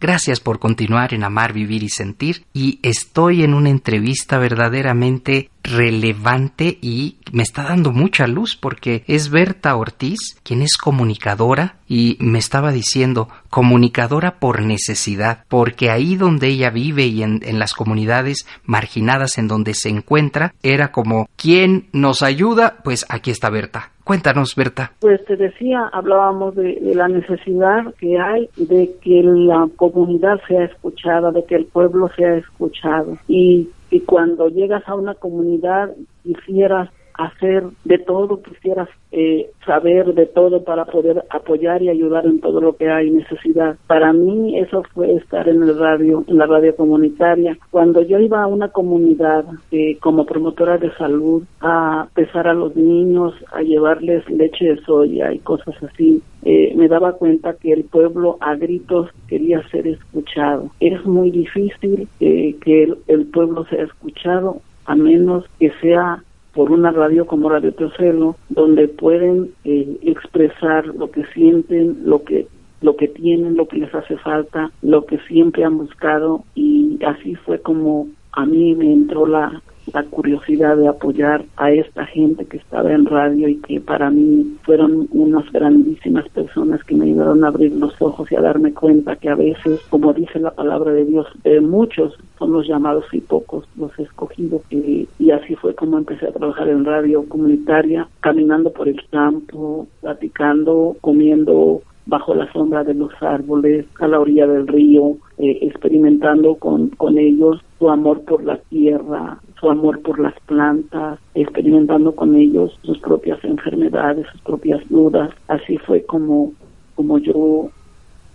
Gracias 0.00 0.40
por 0.40 0.58
continuar 0.58 1.12
en 1.12 1.24
Amar, 1.24 1.52
Vivir 1.52 1.82
y 1.82 1.90
Sentir 1.90 2.44
y 2.54 2.78
estoy 2.82 3.44
en 3.44 3.52
una 3.52 3.68
entrevista 3.68 4.38
verdaderamente 4.38 5.49
relevante 5.62 6.78
y 6.80 7.16
me 7.32 7.42
está 7.42 7.64
dando 7.64 7.92
mucha 7.92 8.26
luz 8.26 8.56
porque 8.56 9.04
es 9.06 9.30
Berta 9.30 9.76
Ortiz 9.76 10.40
quien 10.42 10.62
es 10.62 10.76
comunicadora 10.76 11.76
y 11.88 12.16
me 12.20 12.38
estaba 12.38 12.72
diciendo 12.72 13.28
comunicadora 13.50 14.38
por 14.38 14.62
necesidad 14.62 15.44
porque 15.48 15.90
ahí 15.90 16.16
donde 16.16 16.48
ella 16.48 16.70
vive 16.70 17.06
y 17.06 17.22
en, 17.22 17.40
las 17.58 17.74
comunidades 17.74 18.46
marginadas 18.64 19.38
en 19.38 19.48
donde 19.48 19.74
se 19.74 19.88
encuentra 19.88 20.54
era 20.62 20.92
como 20.92 21.28
¿quién 21.36 21.88
nos 21.92 22.22
ayuda? 22.22 22.78
Pues 22.82 23.04
aquí 23.08 23.30
está 23.30 23.50
Berta 23.50 23.90
Cuéntanos, 24.10 24.56
Berta. 24.56 24.90
Pues 24.98 25.24
te 25.26 25.36
decía, 25.36 25.88
hablábamos 25.92 26.56
de, 26.56 26.80
la 26.96 27.06
necesidad 27.06 27.94
que 27.96 28.18
hay 28.18 28.48
de 28.56 28.90
que 29.00 29.22
la 29.22 29.68
comunidad 29.76 30.40
sea 30.48 30.64
escuchada, 30.64 31.30
de 31.30 31.44
que 31.44 31.54
el 31.54 31.66
pueblo 31.66 32.08
sea 32.16 32.34
escuchado. 32.34 33.18
Y, 33.28 33.68
y 33.90 34.00
cuando 34.00 34.48
llegas 34.48 34.82
a 34.86 34.94
una 34.94 35.14
comunidad 35.14 35.94
quisieras 36.22 36.90
hacer 37.20 37.64
de 37.84 37.98
todo, 37.98 38.42
quisieras 38.42 38.88
eh, 39.12 39.50
saber 39.66 40.14
de 40.14 40.26
todo 40.26 40.64
para 40.64 40.86
poder 40.86 41.24
apoyar 41.28 41.82
y 41.82 41.90
ayudar 41.90 42.26
en 42.26 42.40
todo 42.40 42.60
lo 42.60 42.76
que 42.76 42.88
hay 42.90 43.10
necesidad. 43.10 43.76
Para 43.86 44.12
mí 44.12 44.58
eso 44.58 44.82
fue 44.94 45.14
estar 45.14 45.48
en 45.48 45.62
el 45.62 45.78
radio, 45.78 46.24
en 46.26 46.38
la 46.38 46.46
radio 46.46 46.74
comunitaria. 46.74 47.58
Cuando 47.70 48.02
yo 48.02 48.18
iba 48.18 48.42
a 48.42 48.46
una 48.46 48.68
comunidad 48.68 49.44
eh, 49.70 49.98
como 50.00 50.24
promotora 50.24 50.78
de 50.78 50.92
salud 50.94 51.42
a 51.60 52.08
pesar 52.14 52.48
a 52.48 52.54
los 52.54 52.74
niños, 52.74 53.34
a 53.52 53.62
llevarles 53.62 54.28
leche 54.30 54.64
de 54.64 54.80
soya 54.82 55.32
y 55.32 55.40
cosas 55.40 55.74
así, 55.82 56.22
eh, 56.42 56.72
me 56.74 56.88
daba 56.88 57.12
cuenta 57.12 57.54
que 57.54 57.72
el 57.72 57.84
pueblo 57.84 58.38
a 58.40 58.54
gritos 58.54 59.10
quería 59.28 59.62
ser 59.68 59.86
escuchado. 59.86 60.70
Es 60.80 61.04
muy 61.04 61.30
difícil 61.30 62.08
que 62.18 62.94
el 63.08 63.26
pueblo 63.26 63.66
sea 63.66 63.84
escuchado 63.84 64.62
a 64.86 64.96
menos 64.96 65.44
que 65.58 65.70
sea 65.80 66.22
por 66.54 66.70
una 66.70 66.90
radio 66.90 67.26
como 67.26 67.48
Radio 67.48 67.72
Teocelo, 67.72 68.36
donde 68.48 68.88
pueden 68.88 69.50
eh, 69.64 69.98
expresar 70.02 70.86
lo 70.86 71.10
que 71.10 71.24
sienten, 71.34 72.02
lo 72.04 72.24
que 72.24 72.46
lo 72.82 72.96
que 72.96 73.08
tienen, 73.08 73.56
lo 73.56 73.68
que 73.68 73.76
les 73.76 73.94
hace 73.94 74.16
falta, 74.16 74.70
lo 74.80 75.04
que 75.04 75.18
siempre 75.28 75.64
han 75.64 75.76
buscado 75.76 76.44
y 76.54 76.98
así 77.04 77.34
fue 77.34 77.60
como 77.60 78.08
a 78.32 78.46
mí 78.46 78.74
me 78.74 78.90
entró 78.92 79.26
la, 79.26 79.62
la 79.92 80.04
curiosidad 80.04 80.76
de 80.76 80.88
apoyar 80.88 81.44
a 81.56 81.70
esta 81.70 82.06
gente 82.06 82.44
que 82.44 82.58
estaba 82.58 82.92
en 82.92 83.06
radio 83.06 83.48
y 83.48 83.56
que 83.56 83.80
para 83.80 84.10
mí 84.10 84.56
fueron 84.62 85.08
unas 85.12 85.50
grandísimas 85.52 86.28
personas 86.28 86.82
que 86.84 86.94
me 86.94 87.06
ayudaron 87.06 87.44
a 87.44 87.48
abrir 87.48 87.72
los 87.72 88.00
ojos 88.00 88.30
y 88.30 88.36
a 88.36 88.40
darme 88.40 88.72
cuenta 88.72 89.16
que 89.16 89.28
a 89.28 89.34
veces, 89.34 89.80
como 89.90 90.12
dice 90.12 90.38
la 90.38 90.50
palabra 90.50 90.92
de 90.92 91.04
Dios, 91.04 91.26
eh, 91.44 91.60
muchos 91.60 92.14
son 92.38 92.52
los 92.52 92.66
llamados 92.66 93.04
y 93.12 93.20
pocos 93.20 93.66
los 93.76 93.96
escogidos. 93.98 94.62
Y, 94.70 95.08
y 95.18 95.30
así 95.30 95.54
fue 95.56 95.74
como 95.74 95.98
empecé 95.98 96.26
a 96.26 96.32
trabajar 96.32 96.68
en 96.68 96.84
radio 96.84 97.24
comunitaria, 97.28 98.08
caminando 98.20 98.70
por 98.72 98.88
el 98.88 99.00
campo, 99.10 99.86
platicando, 100.00 100.96
comiendo 101.00 101.82
bajo 102.10 102.34
la 102.34 102.52
sombra 102.52 102.82
de 102.82 102.92
los 102.92 103.10
árboles, 103.22 103.86
a 104.00 104.08
la 104.08 104.18
orilla 104.18 104.46
del 104.46 104.66
río, 104.66 105.16
eh, 105.38 105.58
experimentando 105.62 106.56
con, 106.56 106.88
con 106.88 107.16
ellos 107.16 107.62
su 107.78 107.88
amor 107.88 108.22
por 108.24 108.42
la 108.44 108.58
tierra, 108.68 109.38
su 109.58 109.70
amor 109.70 110.02
por 110.02 110.18
las 110.18 110.34
plantas, 110.40 111.20
experimentando 111.34 112.14
con 112.14 112.34
ellos 112.34 112.76
sus 112.82 112.98
propias 112.98 113.42
enfermedades, 113.44 114.26
sus 114.32 114.40
propias 114.42 114.82
dudas. 114.88 115.30
Así 115.46 115.78
fue 115.78 116.04
como, 116.04 116.52
como 116.96 117.18
yo 117.18 117.70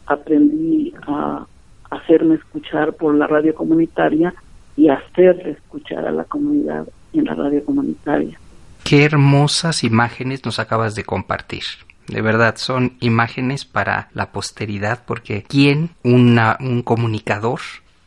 aprendí 0.08 0.94
a 1.05 1.46
hacerme 1.89 2.36
escuchar 2.36 2.94
por 2.94 3.13
la 3.13 3.27
radio 3.27 3.53
comunitaria 3.53 4.34
y 4.77 4.88
hacerle 4.88 5.51
escuchar 5.51 6.08
a 6.08 6.12
la 6.12 6.24
comunidad 6.24 6.88
en 7.12 7.25
la 7.25 7.36
radio 7.36 7.63
comunitaria. 7.65 8.39
Qué 8.86 9.03
hermosas 9.03 9.84
imágenes 9.84 10.46
nos 10.46 10.60
acabas 10.60 10.96
de 10.96 11.03
compartir. 11.03 11.63
De 12.07 12.21
verdad, 12.21 12.55
son 12.57 12.97
imágenes 13.00 13.65
para 13.65 14.09
la 14.13 14.31
posteridad 14.31 15.03
porque 15.05 15.43
quien 15.43 15.91
una, 16.03 16.57
un 16.59 16.83
comunicador 16.83 17.59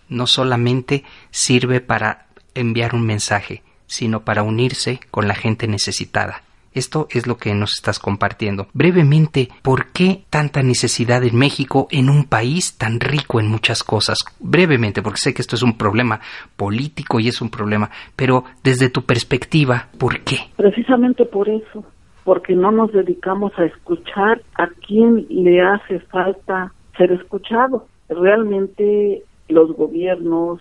no 0.09 0.27
solamente 0.27 1.05
sirve 1.31 1.81
para 1.81 2.27
enviar 2.55 2.95
un 2.95 3.05
mensaje, 3.05 3.63
sino 3.87 4.25
para 4.25 4.43
unirse 4.43 5.01
con 5.11 5.29
la 5.29 5.35
gente 5.35 5.67
necesitada. 5.67 6.43
Esto 6.75 7.09
es 7.11 7.27
lo 7.27 7.39
que 7.39 7.55
nos 7.55 7.73
estás 7.73 7.99
compartiendo. 7.99 8.69
Brevemente, 8.73 9.49
¿por 9.63 9.91
qué 9.91 10.23
tanta 10.31 10.63
necesidad 10.63 11.25
en 11.25 11.37
México 11.37 11.89
en 11.91 12.09
un 12.09 12.25
país 12.25 12.77
tan 12.77 13.01
rico 13.01 13.41
en 13.41 13.49
muchas 13.49 13.83
cosas? 13.83 14.19
Brevemente, 14.39 15.03
porque 15.03 15.19
sé 15.19 15.35
que 15.35 15.43
esto 15.43 15.57
es 15.57 15.63
un 15.63 15.77
problema 15.77 16.21
político 16.57 17.19
y 17.19 17.29
es 17.29 17.41
un 17.41 17.51
problema, 17.51 17.91
pero 18.15 18.45
desde 18.63 18.91
tu 18.91 19.05
perspectiva, 19.05 19.89
¿por 19.99 20.21
qué? 20.21 20.39
Precisamente 20.57 21.25
por 21.25 21.49
eso, 21.49 21.85
porque 22.29 22.55
no 22.55 22.71
nos 22.71 22.93
dedicamos 22.93 23.59
a 23.59 23.65
escuchar 23.65 24.43
a 24.59 24.67
quien 24.87 25.25
le 25.31 25.63
hace 25.63 25.99
falta 25.99 26.75
ser 26.99 27.11
escuchado. 27.11 27.87
Realmente 28.11 29.23
los 29.49 29.75
gobiernos, 29.75 30.61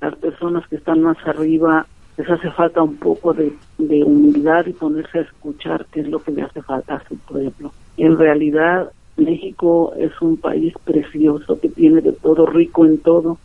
las 0.00 0.14
personas 0.14 0.64
que 0.68 0.76
están 0.76 1.02
más 1.02 1.16
arriba 1.26 1.88
les 2.16 2.30
hace 2.30 2.48
falta 2.52 2.84
un 2.84 2.98
poco 2.98 3.34
de, 3.34 3.52
humildad 3.78 4.66
y 4.66 4.72
ponerse 4.74 5.18
a 5.18 5.22
escuchar 5.22 5.86
qué 5.90 6.02
es 6.02 6.08
lo 6.08 6.22
que 6.22 6.30
le 6.30 6.42
hace 6.42 6.62
falta 6.62 6.94
a 6.94 7.08
su 7.08 7.18
pueblo. 7.18 7.72
En 7.96 8.16
realidad, 8.16 8.92
México 9.16 9.94
es 9.98 10.12
un 10.22 10.36
país 10.36 10.72
precioso 10.84 11.58
que 11.58 11.68
tiene 11.68 12.00
de 12.00 12.12
todo, 12.12 12.46
rico 12.46 12.86
en 12.86 12.96
todo, 12.98 13.38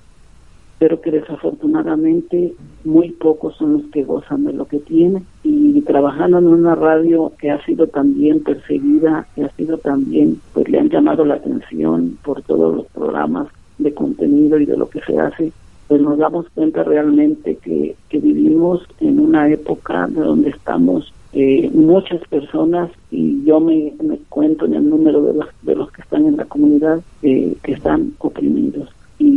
pero 0.84 1.00
que 1.00 1.12
desafortunadamente 1.12 2.54
muy 2.84 3.12
pocos 3.12 3.56
son 3.56 3.72
los 3.72 3.84
que 3.84 4.04
gozan 4.04 4.44
de 4.44 4.52
lo 4.52 4.66
que 4.66 4.80
tiene. 4.80 5.24
Y 5.42 5.80
trabajando 5.84 6.40
en 6.40 6.48
una 6.48 6.76
radio 6.76 7.32
que 7.40 7.52
ha 7.52 7.64
sido 7.64 7.88
también 7.88 8.44
perseguida, 8.44 9.26
que 9.34 9.46
ha 9.46 9.50
sido 9.52 9.78
también, 9.78 10.42
pues 10.52 10.68
le 10.68 10.80
han 10.80 10.90
llamado 10.90 11.24
la 11.24 11.36
atención 11.36 12.18
por 12.22 12.42
todos 12.42 12.76
los 12.76 12.86
programas 12.88 13.48
de 13.78 13.94
contenido 13.94 14.60
y 14.60 14.66
de 14.66 14.76
lo 14.76 14.90
que 14.90 15.00
se 15.08 15.18
hace, 15.18 15.54
pues 15.88 16.02
nos 16.02 16.18
damos 16.18 16.50
cuenta 16.50 16.84
realmente 16.84 17.56
que, 17.64 17.96
que 18.10 18.20
vivimos 18.20 18.86
en 19.00 19.22
una 19.22 19.48
época 19.48 20.08
de 20.08 20.20
donde 20.20 20.50
estamos 20.50 21.14
eh, 21.32 21.72
muchas 21.74 22.20
personas 22.28 22.92
y 23.10 23.42
yo 23.46 23.62
me, 23.62 23.94
me, 24.04 24.18
cuento 24.28 24.66
en 24.66 24.74
el 24.74 24.90
número 24.90 25.22
de 25.24 25.34
los, 25.34 25.48
de 25.62 25.76
los 25.76 25.90
que 25.94 26.02
están 26.02 26.26
en 26.26 26.36
la 26.36 26.44
comunidad 26.44 27.00
eh, 27.22 27.56
que 27.64 27.72
están 27.72 28.12
oprimidos 28.20 28.90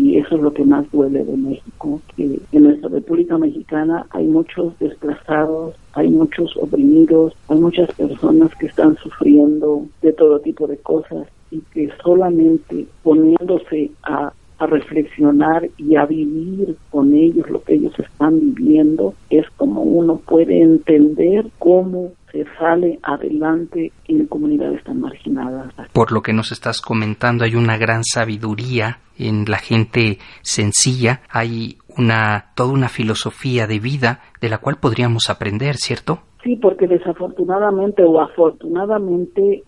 y 0.07 0.19
eso 0.19 0.37
es 0.37 0.41
lo 0.41 0.53
que 0.53 0.65
más 0.65 0.89
duele 0.93 1.25
de 1.25 1.37
México, 1.37 2.01
que 2.15 2.39
en 2.53 2.63
nuestra 2.63 2.89
República 2.91 3.37
Mexicana 3.39 4.07
hay 4.11 4.25
muchos 4.25 4.79
desplazados, 4.79 5.75
hay 5.95 6.09
muchos 6.09 6.57
oprimidos, 6.59 7.35
hay 7.49 7.59
muchas 7.59 7.93
personas 7.93 8.55
que 8.55 8.67
están 8.67 8.97
sufriendo 8.99 9.85
de 10.03 10.13
todo 10.13 10.39
tipo 10.39 10.69
de 10.69 10.77
cosas 10.77 11.27
y 11.51 11.59
que 11.75 11.91
solamente 12.05 12.87
poniéndose 13.03 13.91
a 14.05 14.33
reflexionar 14.61 15.69
y 15.77 15.97
a 15.97 16.07
vivir 16.07 16.77
con 16.91 17.13
ellos 17.13 17.51
lo 17.51 17.61
que 17.63 17.75
ellos 17.75 17.99
están 17.99 18.39
viviendo, 18.39 19.13
es 19.29 19.45
como 19.57 19.83
uno 19.83 20.21
puede 20.25 20.63
entender 20.63 21.47
cómo 21.59 22.13
se 22.33 22.45
sale 22.59 22.99
adelante 23.03 23.93
en 24.09 24.27
comunidades 24.27 24.83
tan 24.85 25.01
marginadas. 25.01 25.73
Por 25.93 26.13
lo 26.13 26.23
que 26.23 26.33
nos 26.33 26.53
estás 26.53 26.81
comentando, 26.81 27.45
hay 27.45 27.55
una 27.55 27.77
gran 27.77 28.05
sabiduría 28.05 28.99
en 29.19 29.45
la 29.47 29.59
gente 29.59 30.19
sencilla, 30.43 31.23
hay 31.31 31.79
una 31.97 32.53
toda 32.55 32.73
una 32.73 32.89
filosofía 32.89 33.67
de 33.67 33.79
vida 33.79 34.21
de 34.41 34.49
la 34.49 34.59
cual 34.59 34.77
podríamos 34.81 35.31
aprender, 35.31 35.77
¿cierto? 35.77 36.21
Sí, 36.43 36.57
porque 36.57 36.87
desafortunadamente 36.87 38.03
o 38.05 38.21
afortunadamente 38.21 39.63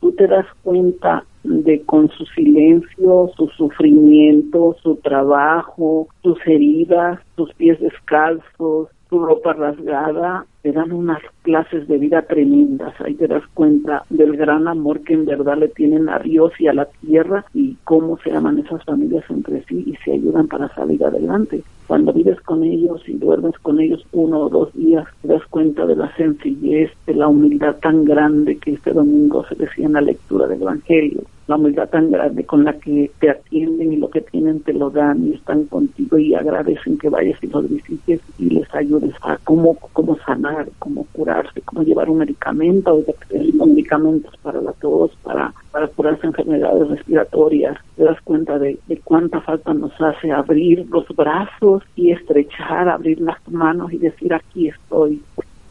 tú 0.00 0.12
te 0.12 0.26
das 0.26 0.46
cuenta 0.62 1.24
de 1.44 1.82
con 1.82 2.10
su 2.10 2.26
silencio, 2.26 3.30
su 3.36 3.48
sufrimiento, 3.56 4.76
su 4.82 4.96
trabajo, 4.96 6.08
sus 6.22 6.38
heridas, 6.46 7.20
sus 7.36 7.52
pies 7.54 7.80
descalzos, 7.80 8.88
ropa 9.10 9.52
rasgada, 9.54 10.44
eran 10.62 10.92
unas 10.92 11.20
clases 11.42 11.88
de 11.88 11.98
vida 11.98 12.22
tremendas. 12.22 12.94
Ahí 13.00 13.14
te 13.14 13.26
das 13.26 13.42
cuenta 13.54 14.02
del 14.10 14.36
gran 14.36 14.68
amor 14.68 15.00
que 15.00 15.14
en 15.14 15.24
verdad 15.24 15.56
le 15.56 15.68
tienen 15.68 16.08
a 16.08 16.18
Dios 16.18 16.52
y 16.58 16.66
a 16.66 16.74
la 16.74 16.86
tierra 16.86 17.44
y 17.54 17.76
cómo 17.84 18.18
se 18.18 18.32
aman 18.32 18.58
esas 18.58 18.84
familias 18.84 19.24
entre 19.30 19.62
sí 19.64 19.84
y 19.86 19.96
se 20.04 20.12
ayudan 20.12 20.48
para 20.48 20.68
salir 20.74 21.02
adelante. 21.04 21.62
Cuando 21.86 22.12
vives 22.12 22.40
con 22.42 22.64
ellos 22.64 23.02
y 23.08 23.14
duermes 23.14 23.58
con 23.60 23.80
ellos 23.80 24.04
uno 24.12 24.40
o 24.40 24.48
dos 24.50 24.74
días, 24.74 25.06
te 25.22 25.28
das 25.28 25.44
cuenta 25.46 25.86
de 25.86 25.96
la 25.96 26.14
sencillez, 26.16 26.90
de 27.06 27.14
la 27.14 27.28
humildad 27.28 27.76
tan 27.76 28.04
grande 28.04 28.58
que 28.58 28.72
este 28.72 28.92
domingo 28.92 29.44
se 29.46 29.54
decía 29.54 29.86
en 29.86 29.94
la 29.94 30.02
lectura 30.02 30.46
del 30.46 30.60
Evangelio 30.60 31.22
la 31.48 31.56
humildad 31.56 31.88
tan 31.88 32.10
grande 32.10 32.44
con 32.44 32.62
la 32.64 32.74
que 32.74 33.10
te 33.20 33.30
atienden 33.30 33.94
y 33.94 33.96
lo 33.96 34.10
que 34.10 34.20
tienen 34.20 34.60
te 34.60 34.74
lo 34.74 34.90
dan 34.90 35.26
y 35.26 35.32
están 35.32 35.64
contigo 35.64 36.18
y 36.18 36.34
agradecen 36.34 36.98
que 36.98 37.08
vayas 37.08 37.42
y 37.42 37.46
los 37.46 37.68
visites 37.68 38.20
y 38.38 38.50
les 38.50 38.74
ayudes 38.74 39.14
a 39.22 39.38
cómo, 39.44 39.74
cómo 39.94 40.16
sanar, 40.18 40.68
cómo 40.78 41.06
curarse, 41.12 41.62
cómo 41.62 41.82
llevar 41.82 42.10
un 42.10 42.18
medicamento, 42.18 42.94
o 42.94 43.66
medicamentos 43.66 44.36
para 44.42 44.60
la 44.60 44.72
tos, 44.72 45.10
para, 45.22 45.54
para 45.72 45.88
curarse 45.88 46.26
enfermedades 46.26 46.86
respiratorias. 46.88 47.78
Te 47.96 48.04
das 48.04 48.20
cuenta 48.20 48.58
de 48.58 48.78
cuánta 49.02 49.40
falta 49.40 49.72
nos 49.72 49.98
hace 50.00 50.30
abrir 50.30 50.86
los 50.90 51.08
brazos 51.16 51.82
y 51.96 52.10
estrechar, 52.10 52.90
abrir 52.90 53.22
las 53.22 53.38
manos 53.48 53.90
y 53.92 53.96
decir 53.96 54.34
aquí 54.34 54.68
estoy. 54.68 55.22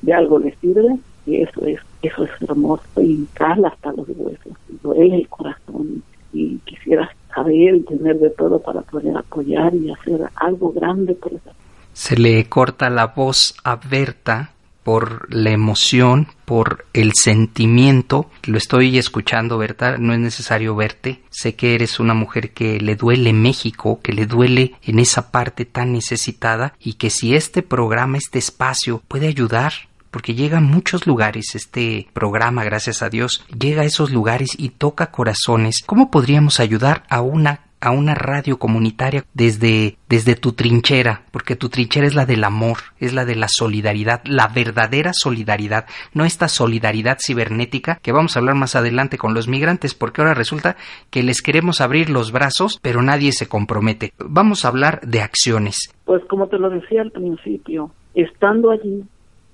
De 0.01 0.13
algo 0.13 0.39
les 0.39 0.57
sirve 0.57 0.97
y 1.27 1.41
eso 1.41 1.65
es 1.65 1.79
eso 2.01 2.23
es 2.23 2.29
hermoso 2.41 2.83
y 3.01 3.27
cala 3.33 3.69
hasta 3.69 3.91
los 3.91 4.07
huesos, 4.09 4.53
duele 4.81 5.15
el 5.15 5.27
corazón 5.27 6.03
y 6.33 6.57
quisiera 6.59 7.09
saber 7.33 7.75
y 7.75 7.81
tener 7.81 8.17
de 8.19 8.29
todo 8.31 8.59
para 8.59 8.81
poder 8.81 9.15
apoyar 9.17 9.73
y 9.75 9.91
hacer 9.91 10.21
algo 10.35 10.71
grande 10.71 11.13
por 11.13 11.33
eso. 11.33 11.51
Se 11.93 12.17
le 12.17 12.47
corta 12.47 12.89
la 12.89 13.07
voz 13.07 13.55
a 13.63 13.75
Berta 13.75 14.51
por 14.83 15.33
la 15.33 15.49
emoción, 15.49 16.27
por 16.45 16.85
el 16.93 17.11
sentimiento. 17.13 18.29
Lo 18.45 18.57
estoy 18.57 18.97
escuchando, 18.97 19.57
Berta, 19.57 19.97
no 19.97 20.13
es 20.13 20.19
necesario 20.19 20.77
verte. 20.77 21.23
Sé 21.29 21.55
que 21.55 21.75
eres 21.75 21.99
una 21.99 22.13
mujer 22.13 22.51
que 22.51 22.79
le 22.79 22.95
duele 22.95 23.33
México, 23.33 23.99
que 24.01 24.13
le 24.13 24.25
duele 24.25 24.75
en 24.83 24.99
esa 24.99 25.29
parte 25.29 25.65
tan 25.65 25.91
necesitada 25.91 26.73
y 26.79 26.93
que 26.93 27.09
si 27.09 27.35
este 27.35 27.63
programa, 27.63 28.17
este 28.17 28.39
espacio 28.39 29.01
puede 29.09 29.27
ayudar 29.27 29.73
porque 30.17 30.33
llega 30.33 30.57
a 30.57 30.61
muchos 30.61 31.05
lugares 31.05 31.53
este 31.53 32.07
programa, 32.11 32.63
gracias 32.63 33.03
a 33.03 33.09
Dios, 33.09 33.45
llega 33.55 33.83
a 33.83 33.85
esos 33.85 34.11
lugares 34.11 34.49
y 34.57 34.69
toca 34.69 35.11
corazones. 35.11 35.83
¿Cómo 35.85 36.09
podríamos 36.09 36.59
ayudar 36.59 37.03
a 37.07 37.21
una 37.21 37.59
a 37.79 37.91
una 37.91 38.15
radio 38.15 38.57
comunitaria 38.57 39.25
desde, 39.35 39.97
desde 40.09 40.33
tu 40.33 40.53
trinchera, 40.53 41.21
porque 41.29 41.55
tu 41.55 41.69
trinchera 41.69 42.07
es 42.07 42.15
la 42.15 42.25
del 42.25 42.43
amor, 42.43 42.77
es 42.99 43.13
la 43.13 43.25
de 43.25 43.35
la 43.35 43.45
solidaridad, 43.47 44.23
la 44.25 44.47
verdadera 44.47 45.11
solidaridad, 45.13 45.85
no 46.15 46.25
esta 46.25 46.47
solidaridad 46.47 47.19
cibernética 47.23 47.99
que 48.01 48.11
vamos 48.11 48.35
a 48.35 48.39
hablar 48.39 48.55
más 48.55 48.75
adelante 48.75 49.19
con 49.19 49.35
los 49.35 49.47
migrantes, 49.47 49.93
porque 49.93 50.21
ahora 50.21 50.33
resulta 50.33 50.77
que 51.11 51.21
les 51.21 51.43
queremos 51.43 51.79
abrir 51.79 52.09
los 52.09 52.31
brazos, 52.31 52.79
pero 52.81 53.03
nadie 53.03 53.31
se 53.31 53.47
compromete. 53.47 54.13
Vamos 54.17 54.65
a 54.65 54.69
hablar 54.69 54.99
de 55.01 55.21
acciones. 55.21 55.77
Pues 56.05 56.25
como 56.25 56.47
te 56.47 56.57
lo 56.57 56.71
decía 56.71 57.03
al 57.03 57.11
principio, 57.11 57.91
estando 58.15 58.71
allí 58.71 59.03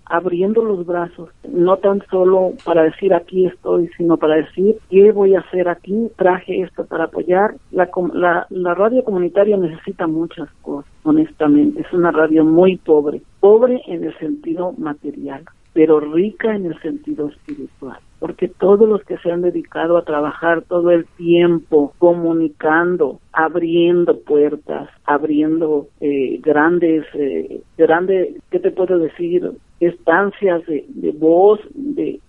abriendo 0.06 0.64
los 0.64 0.86
brazos, 0.86 1.30
no 1.48 1.78
tan 1.78 2.02
solo 2.10 2.54
para 2.66 2.84
decir 2.84 3.14
aquí 3.14 3.46
estoy, 3.46 3.90
sino 3.98 4.18
para 4.18 4.36
decir 4.36 4.78
qué 4.90 5.12
voy 5.12 5.36
a 5.36 5.40
hacer 5.40 5.68
aquí, 5.70 6.10
traje 6.18 6.62
esto 6.62 6.86
para 6.86 7.06
apoyar. 7.06 7.56
La, 7.72 7.90
la, 8.14 8.48
la 8.50 8.74
radio 8.74 9.04
comunitaria 9.04 9.58
necesita 9.58 10.08
muchas 10.08 10.50
cosas, 10.62 10.92
honestamente. 11.04 11.82
Es 11.82 11.94
una 11.94 12.12
radio 12.12 12.44
muy 12.44 12.78
pobre, 12.78 13.22
pobre 13.40 13.82
en 13.88 14.04
el 14.04 14.18
sentido 14.18 14.74
material, 14.78 15.46
pero 15.74 16.00
rica 16.00 16.56
en 16.56 16.68
el 16.68 16.80
sentido 16.82 17.30
espiritual 17.30 18.00
porque 18.24 18.48
todos 18.48 18.88
los 18.88 19.04
que 19.04 19.18
se 19.18 19.30
han 19.30 19.42
dedicado 19.42 19.98
a 19.98 20.06
trabajar 20.06 20.62
todo 20.62 20.92
el 20.92 21.06
tiempo 21.18 21.94
comunicando, 21.98 23.20
abriendo 23.34 24.18
puertas, 24.22 24.88
abriendo 25.04 25.88
eh, 26.00 26.40
grandes, 26.42 27.04
eh, 27.16 27.64
grandes, 27.78 28.42
¿qué 28.50 28.60
te 28.60 28.72
puedo 28.72 28.98
decir? 28.98 29.52
Estancias 29.86 30.66
de, 30.66 30.86
de 30.88 31.12
voz, 31.12 31.60
de, 31.74 32.20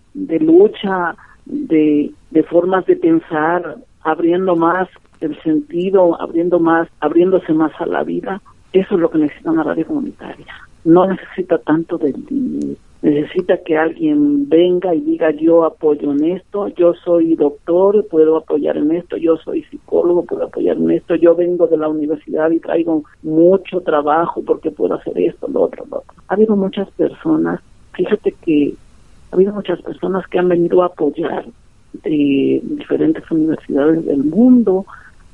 lucha, 0.41 1.17
de, 1.45 2.13
de 2.31 2.43
formas 2.45 2.87
de 2.87 2.97
pensar, 2.97 3.77
abriendo 4.03 4.57
más 4.57 4.89
el 5.21 5.41
sentido, 5.43 6.21
abriendo 6.21 6.59
más, 6.59 6.89
abriéndose 7.01 7.53
más 7.53 7.73
a 7.81 7.87
la 7.87 8.03
vida. 8.03 8.41
Eso 8.73 8.95
es 8.95 9.01
lo 9.01 9.11
que 9.11 9.19
necesita 9.19 9.51
una 9.51 9.63
radio 9.63 9.87
comunitaria. 9.87 10.55
No 10.85 11.07
necesita 11.07 11.59
tanto 11.59 11.97
del 11.97 12.25
dinero 12.27 12.77
necesita 13.05 13.59
que 13.59 13.77
alguien 13.77 14.49
venga 14.49 14.95
y 14.95 15.01
diga 15.03 15.31
yo 15.31 15.65
apoyo 15.65 16.13
en 16.13 16.25
esto, 16.25 16.69
yo 16.69 16.95
soy 16.95 17.35
doctor, 17.35 18.07
puedo 18.09 18.39
apoyar 18.39 18.79
en 18.79 18.93
esto, 18.93 19.19
yo 19.19 19.37
soy 19.37 19.63
psicólogo, 19.65 20.25
puedo 20.25 20.45
apoyar 20.45 20.79
en 20.79 20.91
esto, 20.91 21.15
yo 21.15 21.35
vengo 21.35 21.67
de 21.67 21.77
la 21.77 21.89
universidad 21.89 22.51
y 22.51 22.61
traigo 22.61 23.05
mucho 23.23 23.83
trabajo 23.83 24.43
porque 24.43 24.71
puedo 24.71 24.95
hacer 24.95 25.19
esto, 25.19 25.47
lo 25.49 25.65
otro, 25.65 25.85
lo 25.91 25.99
otro. 25.99 26.15
Ha 26.29 26.35
habido 26.35 26.57
muchas 26.57 26.91
personas, 26.93 27.61
fíjate 27.93 28.35
que 28.43 28.73
ha 29.31 29.35
habido 29.37 29.53
muchas 29.53 29.83
personas 29.83 30.27
que 30.29 30.39
han 30.39 30.49
venido 30.49 30.83
a 30.83 30.87
apoyar 30.87 31.45
de 32.05 32.63
diferentes 32.65 33.31
universidades 33.31 34.07
del 34.07 34.25
mundo, 34.25 34.87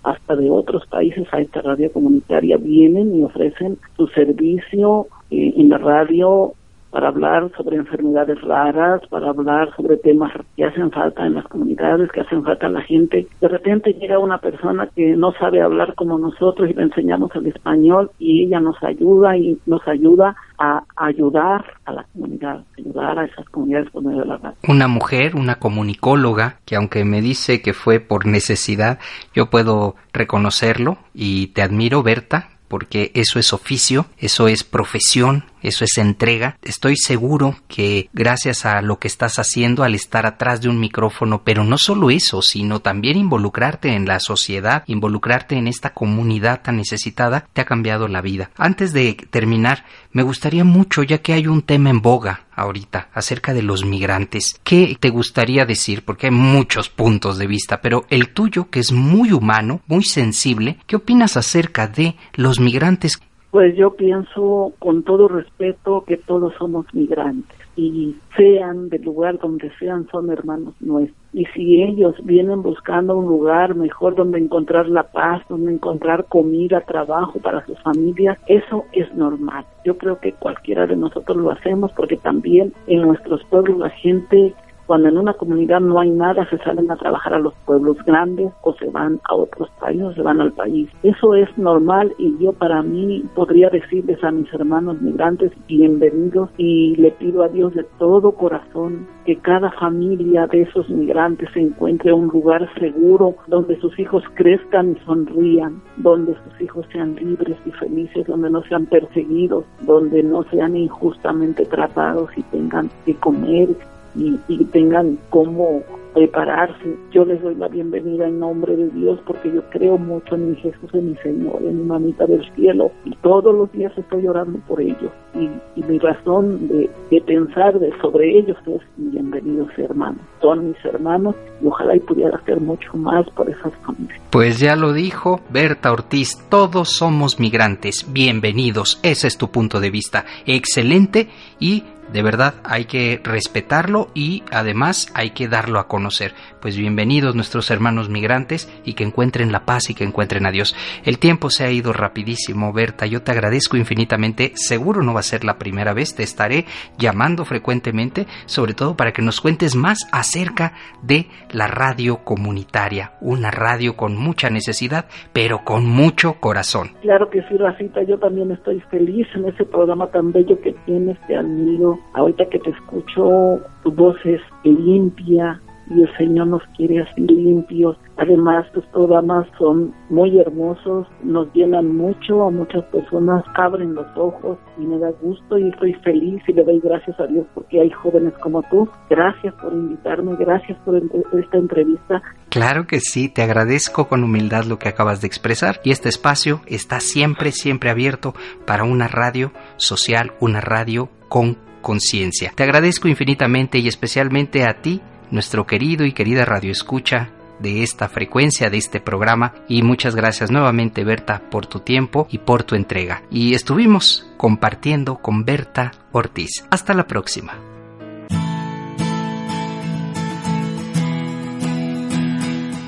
hasta 0.03 0.35
de 0.35 0.51
otros 0.51 0.87
países 0.89 1.29
a 1.31 1.41
esta 1.41 1.63
radio 1.63 1.93
comunitaria, 1.93 2.57
vienen 2.57 3.15
y 3.15 3.23
ofrecen 3.23 3.79
su 3.97 4.09
servicio 4.09 5.07
eh, 5.31 5.53
en 5.57 5.69
la 5.69 5.79
radio 5.79 6.55
para 6.91 7.09
hablar 7.09 7.51
sobre 7.57 7.77
enfermedades 7.77 8.41
raras, 8.43 9.01
para 9.09 9.31
hablar 9.31 9.75
sobre 9.77 9.97
temas 9.97 10.33
que 10.57 10.65
hacen 10.65 10.91
falta 10.91 11.25
en 11.27 11.35
las 11.35 11.45
comunidades, 11.45 12.11
que 12.13 12.21
hacen 12.21 12.43
falta 12.45 12.67
en 12.67 12.75
la 12.75 12.83
gente. 12.83 13.27
De 13.41 13.49
repente 13.49 13.93
llega 13.95 14.19
una 14.19 14.39
persona 14.39 14.89
que 14.95 15.17
no 15.17 15.33
sabe 15.33 15.63
hablar 15.63 15.95
como 15.95 16.19
nosotros 16.19 16.69
y 16.69 16.75
le 16.75 16.83
enseñamos 16.83 17.31
el 17.35 17.47
español 17.47 18.11
y 18.19 18.45
ella 18.45 18.61
nos 18.61 18.83
ayuda 18.83 19.37
y 19.37 19.59
nos 19.67 19.87
ayuda 19.87 20.37
a 20.59 20.85
ayudar 20.97 21.65
a 21.87 21.93
la 21.93 22.05
comunidad, 22.13 22.65
ayudar 22.79 23.19
a 23.19 23.25
esas 23.25 23.49
comunidades 23.49 23.91
por 23.91 24.03
medio 24.03 24.21
de 24.21 24.27
la 24.27 24.37
radio. 24.37 24.57
Una 24.69 24.89
mujer, 24.89 25.37
una 25.37 25.57
comunicóloga, 25.57 26.57
que 26.67 26.77
aunque 26.77 27.05
me 27.05 27.23
dice 27.23 27.63
que 27.63 27.73
fue 27.73 28.01
por 28.01 28.27
necesidad, 28.27 28.99
yo 29.35 29.49
puedo 29.49 29.95
reconocerlo 30.13 30.99
y 31.15 31.49
te 31.49 31.63
admiro, 31.63 32.03
Berta, 32.03 32.49
porque 32.69 33.11
eso 33.15 33.39
es 33.39 33.53
oficio, 33.53 34.07
eso 34.19 34.47
es 34.47 34.63
profesión, 34.63 35.45
eso 35.63 35.85
es 35.85 35.99
entrega. 35.99 36.57
Estoy 36.63 36.97
seguro 36.97 37.57
que 37.69 38.09
gracias 38.13 38.67
a 38.67 38.83
lo 38.83 38.99
que 38.99 39.09
estás 39.09 39.39
haciendo 39.39 39.83
al 39.83 39.95
estar 39.95 40.27
atrás 40.27 40.61
de 40.61 40.69
un 40.69 40.81
micrófono, 40.81 41.43
pero 41.45 41.65
no 41.65 41.79
solo 41.79 42.11
eso, 42.11 42.43
sino 42.43 42.81
también 42.81 43.17
involucrarte 43.17 43.95
en 43.95 44.07
la 44.07 44.21
sociedad, 44.21 44.85
involucrarte 44.87 45.57
en 45.57 45.67
esta 45.69 45.91
comunidad 45.91 46.63
tan 46.63 46.77
necesitada, 46.77 47.47
te 47.53 47.61
ha 47.61 47.65
cambiado 47.65 48.09
la 48.09 48.21
vida. 48.21 48.51
Antes 48.57 48.93
de 48.93 49.15
terminar, 49.31 49.85
me 50.13 50.23
gustaría 50.23 50.65
mucho, 50.65 51.03
ya 51.03 51.19
que 51.19 51.33
hay 51.33 51.47
un 51.47 51.63
tema 51.63 51.91
en 51.91 52.01
boga 52.01 52.47
ahorita 52.61 53.09
acerca 53.15 53.55
de 53.55 53.63
los 53.63 53.85
migrantes, 53.85 54.61
¿qué 54.63 54.97
te 55.01 55.09
gustaría 55.09 55.65
decir? 55.65 56.05
Porque 56.05 56.27
hay 56.27 56.33
muchos 56.33 56.89
puntos 56.91 57.39
de 57.39 57.47
vista, 57.47 57.81
pero 57.81 58.07
el 58.11 58.29
tuyo, 58.31 58.69
que 58.69 58.81
es 58.81 58.93
muy 58.93 59.33
humano, 59.33 59.81
muy 59.87 60.05
sensible, 60.05 60.79
¿qué 60.87 60.97
opinas 60.97 61.37
acerca 61.37 61.87
de 61.87 62.17
los 62.35 62.61
migrantes 62.61 63.21
pues 63.51 63.77
yo 63.77 63.95
pienso 63.95 64.73
con 64.79 65.03
todo 65.03 65.29
respeto 65.29 66.05
que 66.07 66.17
todos 66.17 66.55
somos 66.55 66.87
migrantes 66.95 67.59
y 67.77 68.17
sean 68.37 68.89
del 68.89 69.03
lugar 69.03 69.39
donde 69.39 69.71
sean 69.79 70.07
son 70.11 70.31
hermanos 70.31 70.75
nuestros. 70.81 71.19
Y 71.33 71.47
si 71.47 71.83
ellos 71.83 72.15
vienen 72.25 72.63
buscando 72.63 73.17
un 73.17 73.27
lugar 73.27 73.75
mejor 73.75 74.17
donde 74.17 74.39
encontrar 74.39 74.89
la 74.89 75.05
paz, 75.05 75.43
donde 75.49 75.73
encontrar 75.73 76.27
comida, 76.27 76.81
trabajo 76.81 77.39
para 77.39 77.65
sus 77.67 77.81
familias, 77.81 78.39
eso 78.47 78.85
es 78.93 79.13
normal. 79.15 79.65
Yo 79.85 79.97
creo 79.97 80.19
que 80.19 80.33
cualquiera 80.33 80.87
de 80.87 80.97
nosotros 80.97 81.37
lo 81.37 81.51
hacemos 81.51 81.93
porque 81.93 82.17
también 82.17 82.73
en 82.87 83.03
nuestros 83.03 83.43
pueblos 83.45 83.79
la 83.79 83.91
gente 83.91 84.55
cuando 84.91 85.07
en 85.07 85.19
una 85.19 85.35
comunidad 85.35 85.79
no 85.79 86.01
hay 86.01 86.11
nada, 86.11 86.51
se 86.51 86.59
salen 86.59 86.91
a 86.91 86.97
trabajar 86.97 87.35
a 87.35 87.39
los 87.39 87.55
pueblos 87.65 87.97
grandes 88.05 88.53
o 88.63 88.75
se 88.75 88.91
van 88.91 89.21
a 89.29 89.37
otros 89.37 89.71
países, 89.79 90.17
se 90.17 90.23
van 90.23 90.41
al 90.41 90.53
país. 90.53 90.91
Eso 91.05 91.37
es 91.37 91.49
normal 91.57 92.13
y 92.19 92.37
yo 92.43 92.53
para 92.53 92.83
mí 92.83 93.23
podría 93.37 93.71
decirles 93.71 94.19
a 94.25 94.33
mis 94.33 94.53
hermanos 94.53 95.01
migrantes 95.01 95.53
bienvenidos 95.69 96.51
y 96.57 96.97
le 96.97 97.13
pido 97.13 97.45
a 97.45 97.49
Dios 97.49 97.73
de 97.75 97.85
todo 98.01 98.33
corazón 98.33 99.07
que 99.25 99.37
cada 99.37 99.71
familia 99.71 100.49
de 100.49 100.63
esos 100.63 100.91
migrantes 100.91 101.49
se 101.55 101.61
encuentre 101.61 102.13
un 102.13 102.27
lugar 102.27 102.69
seguro 102.81 103.37
donde 103.47 103.79
sus 103.79 103.97
hijos 103.97 104.25
crezcan 104.35 104.97
y 104.97 105.05
sonrían, 105.05 105.81
donde 105.99 106.35
sus 106.35 106.61
hijos 106.63 106.85
sean 106.91 107.15
libres 107.15 107.59
y 107.65 107.71
felices, 107.71 108.27
donde 108.27 108.51
no 108.51 108.65
sean 108.65 108.87
perseguidos, 108.87 109.65
donde 109.83 110.25
no 110.25 110.43
sean 110.51 110.75
injustamente 110.75 111.65
tratados 111.65 112.29
y 112.37 112.43
tengan 112.43 112.91
que 113.07 113.15
comer 113.15 113.69
y, 114.15 114.65
tengan 114.67 115.19
cómo, 115.31 115.83
prepararse. 116.15 116.97
Yo 117.13 117.25
les 117.25 117.41
doy 117.43 117.55
la 117.55 117.69
bienvenida 117.69 118.27
en 118.27 118.41
nombre 118.41 118.77
de 118.77 118.89
Dios 118.91 119.21
porque 119.27 119.53
yo 119.53 119.63
creo 119.71 119.99
mucho 119.99 120.35
en 120.35 120.51
mi 120.51 120.57
Jesús, 120.57 120.93
en 120.93 121.11
mi 121.11 121.17
Señor, 121.19 121.63
en 121.63 121.79
mi 121.79 121.85
mamita 121.85 122.27
del 122.27 122.45
cielo 122.55 122.91
y 123.05 123.15
todos 123.17 123.55
los 123.55 123.71
días 123.73 123.93
estoy 123.97 124.27
orando 124.27 124.59
por 124.67 124.81
ellos 124.81 125.13
y, 125.35 125.49
mi 125.81 125.99
razón 125.99 126.69
de, 126.69 126.91
pensar 127.27 127.79
de 127.79 127.93
sobre 128.01 128.39
ellos 128.39 128.57
es 128.67 128.81
bienvenidos 128.97 129.69
hermanos. 129.77 130.21
Son 130.41 130.69
mis 130.69 130.85
hermanos 130.85 131.35
y 131.63 131.67
ojalá 131.67 131.97
y 131.97 132.01
pudiera 132.01 132.37
hacer 132.37 132.61
mucho 132.61 132.97
más 132.97 133.29
por 133.31 133.49
esas 133.49 133.73
familias. 133.87 134.21
Pues 134.31 134.59
ya 134.59 134.77
lo 134.77 134.93
dijo 134.93 135.41
Berta 135.51 135.93
Ortiz, 135.93 136.39
todos 136.49 136.91
somos 136.91 137.41
migrantes, 137.41 138.07
bienvenidos, 138.13 139.01
ese 139.03 139.29
es 139.29 139.39
tu 139.39 139.49
punto 139.49 139.81
de 139.81 139.91
vista, 139.91 140.25
excelente 140.47 141.29
y 141.59 141.85
de 142.13 142.23
verdad 142.23 142.55
hay 142.65 142.87
que 142.87 143.21
respetarlo 143.23 144.09
y 144.15 144.43
además 144.51 145.13
hay 145.15 145.31
que 145.31 145.49
darlo 145.49 145.79
a 145.79 145.87
conocer. 145.87 146.33
Pues 146.61 146.77
bienvenidos 146.77 147.35
nuestros 147.35 147.71
hermanos 147.71 148.09
migrantes 148.09 148.69
y 148.85 148.95
que 148.95 149.05
encuentren 149.05 149.53
la 149.53 149.65
paz 149.65 149.91
y 149.91 149.95
que 149.95 150.05
encuentren 150.05 150.47
a 150.47 150.51
Dios. 150.51 150.75
El 151.05 151.19
tiempo 151.19 151.51
se 151.51 151.65
ha 151.65 151.71
ido 151.71 151.93
rapidísimo, 151.93 152.73
Berta. 152.73 153.07
Yo 153.07 153.23
te 153.23 153.33
agradezco 153.33 153.77
infinitamente. 153.77 154.53
Seguro 154.55 155.03
no 155.03 155.15
va 155.15 155.21
a 155.21 155.25
ser 155.25 155.45
la 155.45 155.59
primera 155.59 155.95
vez. 155.95 156.15
Te 156.15 156.23
estaré 156.23 156.65
llamando 156.99 157.45
frecuentemente, 157.45 158.27
sobre 158.47 158.75
todo 158.75 158.97
para 158.97 159.13
que 159.13 159.23
nos 159.23 159.41
cuentes 159.41 159.77
más 159.77 160.09
acerca 160.13 160.73
de 161.03 161.27
la 161.53 161.67
radio 161.67 162.25
comunitaria. 162.25 163.13
Una 163.21 163.51
radio 163.51 163.97
con 163.97 164.17
mucha 164.17 164.51
necesidad, 164.51 165.07
pero 165.33 165.65
con 165.65 165.87
mucho 165.87 166.35
corazón. 166.41 166.91
Claro 167.03 167.31
que 167.31 167.43
sí, 167.43 167.57
Racita. 167.57 168.03
Yo 168.03 168.19
también 168.19 168.51
estoy 168.51 168.81
feliz 168.91 169.27
en 169.35 169.47
ese 169.47 169.65
programa 169.65 170.11
tan 170.11 170.33
bello 170.33 170.61
que 170.61 170.73
tienes. 170.85 171.19
Te 171.27 171.37
admiro 171.37 172.00
Ahorita 172.15 172.47
que 172.47 172.59
te 172.59 172.71
escucho, 172.71 173.61
tu 173.83 173.93
voz 173.93 174.17
es 174.25 174.41
limpia 174.65 175.61
y 175.91 176.03
el 176.03 176.17
Señor 176.17 176.47
nos 176.47 176.63
quiere 176.77 177.03
así 177.03 177.21
limpios. 177.21 177.97
Además, 178.17 178.71
tus 178.73 178.85
programas 178.87 179.47
son 179.59 179.93
muy 180.09 180.39
hermosos, 180.39 181.07
nos 181.23 181.53
llenan 181.53 181.97
mucho, 181.97 182.45
a 182.45 182.51
muchas 182.51 182.85
personas 182.87 183.45
abren 183.57 183.95
los 183.95 184.07
ojos 184.17 184.59
y 184.79 184.83
me 184.83 184.99
da 184.99 185.11
gusto 185.21 185.59
y 185.59 185.69
estoy 185.69 185.95
feliz 185.95 186.43
y 186.47 186.53
le 186.53 186.63
doy 186.63 186.81
gracias 186.81 187.19
a 187.19 187.27
Dios 187.27 187.47
porque 187.55 187.81
hay 187.81 187.91
jóvenes 187.91 188.33
como 188.41 188.63
tú. 188.71 188.89
Gracias 189.09 189.53
por 189.55 189.73
invitarme, 189.73 190.37
gracias 190.37 190.79
por 190.85 190.97
esta 190.97 191.57
entrevista. 191.57 192.23
Claro 192.51 192.87
que 192.87 193.01
sí, 193.01 193.29
te 193.29 193.43
agradezco 193.43 194.07
con 194.07 194.23
humildad 194.23 194.65
lo 194.65 194.79
que 194.79 194.89
acabas 194.89 195.21
de 195.21 195.27
expresar 195.27 195.81
y 195.83 195.91
este 195.91 196.09
espacio 196.09 196.61
está 196.67 197.01
siempre, 197.01 197.51
siempre 197.51 197.91
abierto 197.91 198.35
para 198.65 198.85
una 198.85 199.09
radio 199.09 199.51
social, 199.77 200.33
una 200.41 200.61
radio 200.61 201.09
con 201.29 201.57
conciencia. 201.81 202.53
Te 202.55 202.63
agradezco 202.63 203.09
infinitamente 203.09 203.79
y 203.79 203.89
especialmente 203.89 204.65
a 204.65 204.81
ti, 204.83 205.01
nuestro 205.31 205.67
querido 205.67 206.05
y 206.05 206.13
querida 206.13 206.45
Radio 206.45 206.73
Escucha 206.73 207.31
de 207.61 207.83
esta 207.83 208.09
frecuencia, 208.09 208.71
de 208.71 208.79
este 208.79 209.01
programa. 209.01 209.55
Y 209.69 209.83
muchas 209.83 210.17
gracias 210.17 210.51
nuevamente, 210.51 211.05
Berta, 211.05 211.43
por 211.51 211.67
tu 211.67 211.81
tiempo 211.81 212.27
y 212.31 212.39
por 212.39 212.63
tu 212.65 212.75
entrega. 212.75 213.23
Y 213.31 213.55
estuvimos 213.55 214.27
compartiendo 214.37 215.17
con 215.17 215.45
Berta 215.45 215.93
Ortiz. 216.13 216.65
Hasta 216.71 216.95
la 216.95 217.07
próxima. 217.07 217.55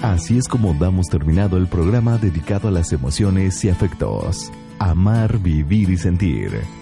Así 0.03 0.37
es 0.37 0.49
como 0.49 0.75
damos 0.75 1.07
terminado 1.07 1.57
el 1.57 1.69
programa 1.69 2.19
dedicado 2.19 2.69
a 2.69 2.71
las 2.73 2.93
emociones 2.93 3.65
y 3.65 3.69
afectos. 3.69 4.51
Amar, 4.81 5.39
vivir 5.39 5.91
y 5.91 5.97
sentir 5.97 6.82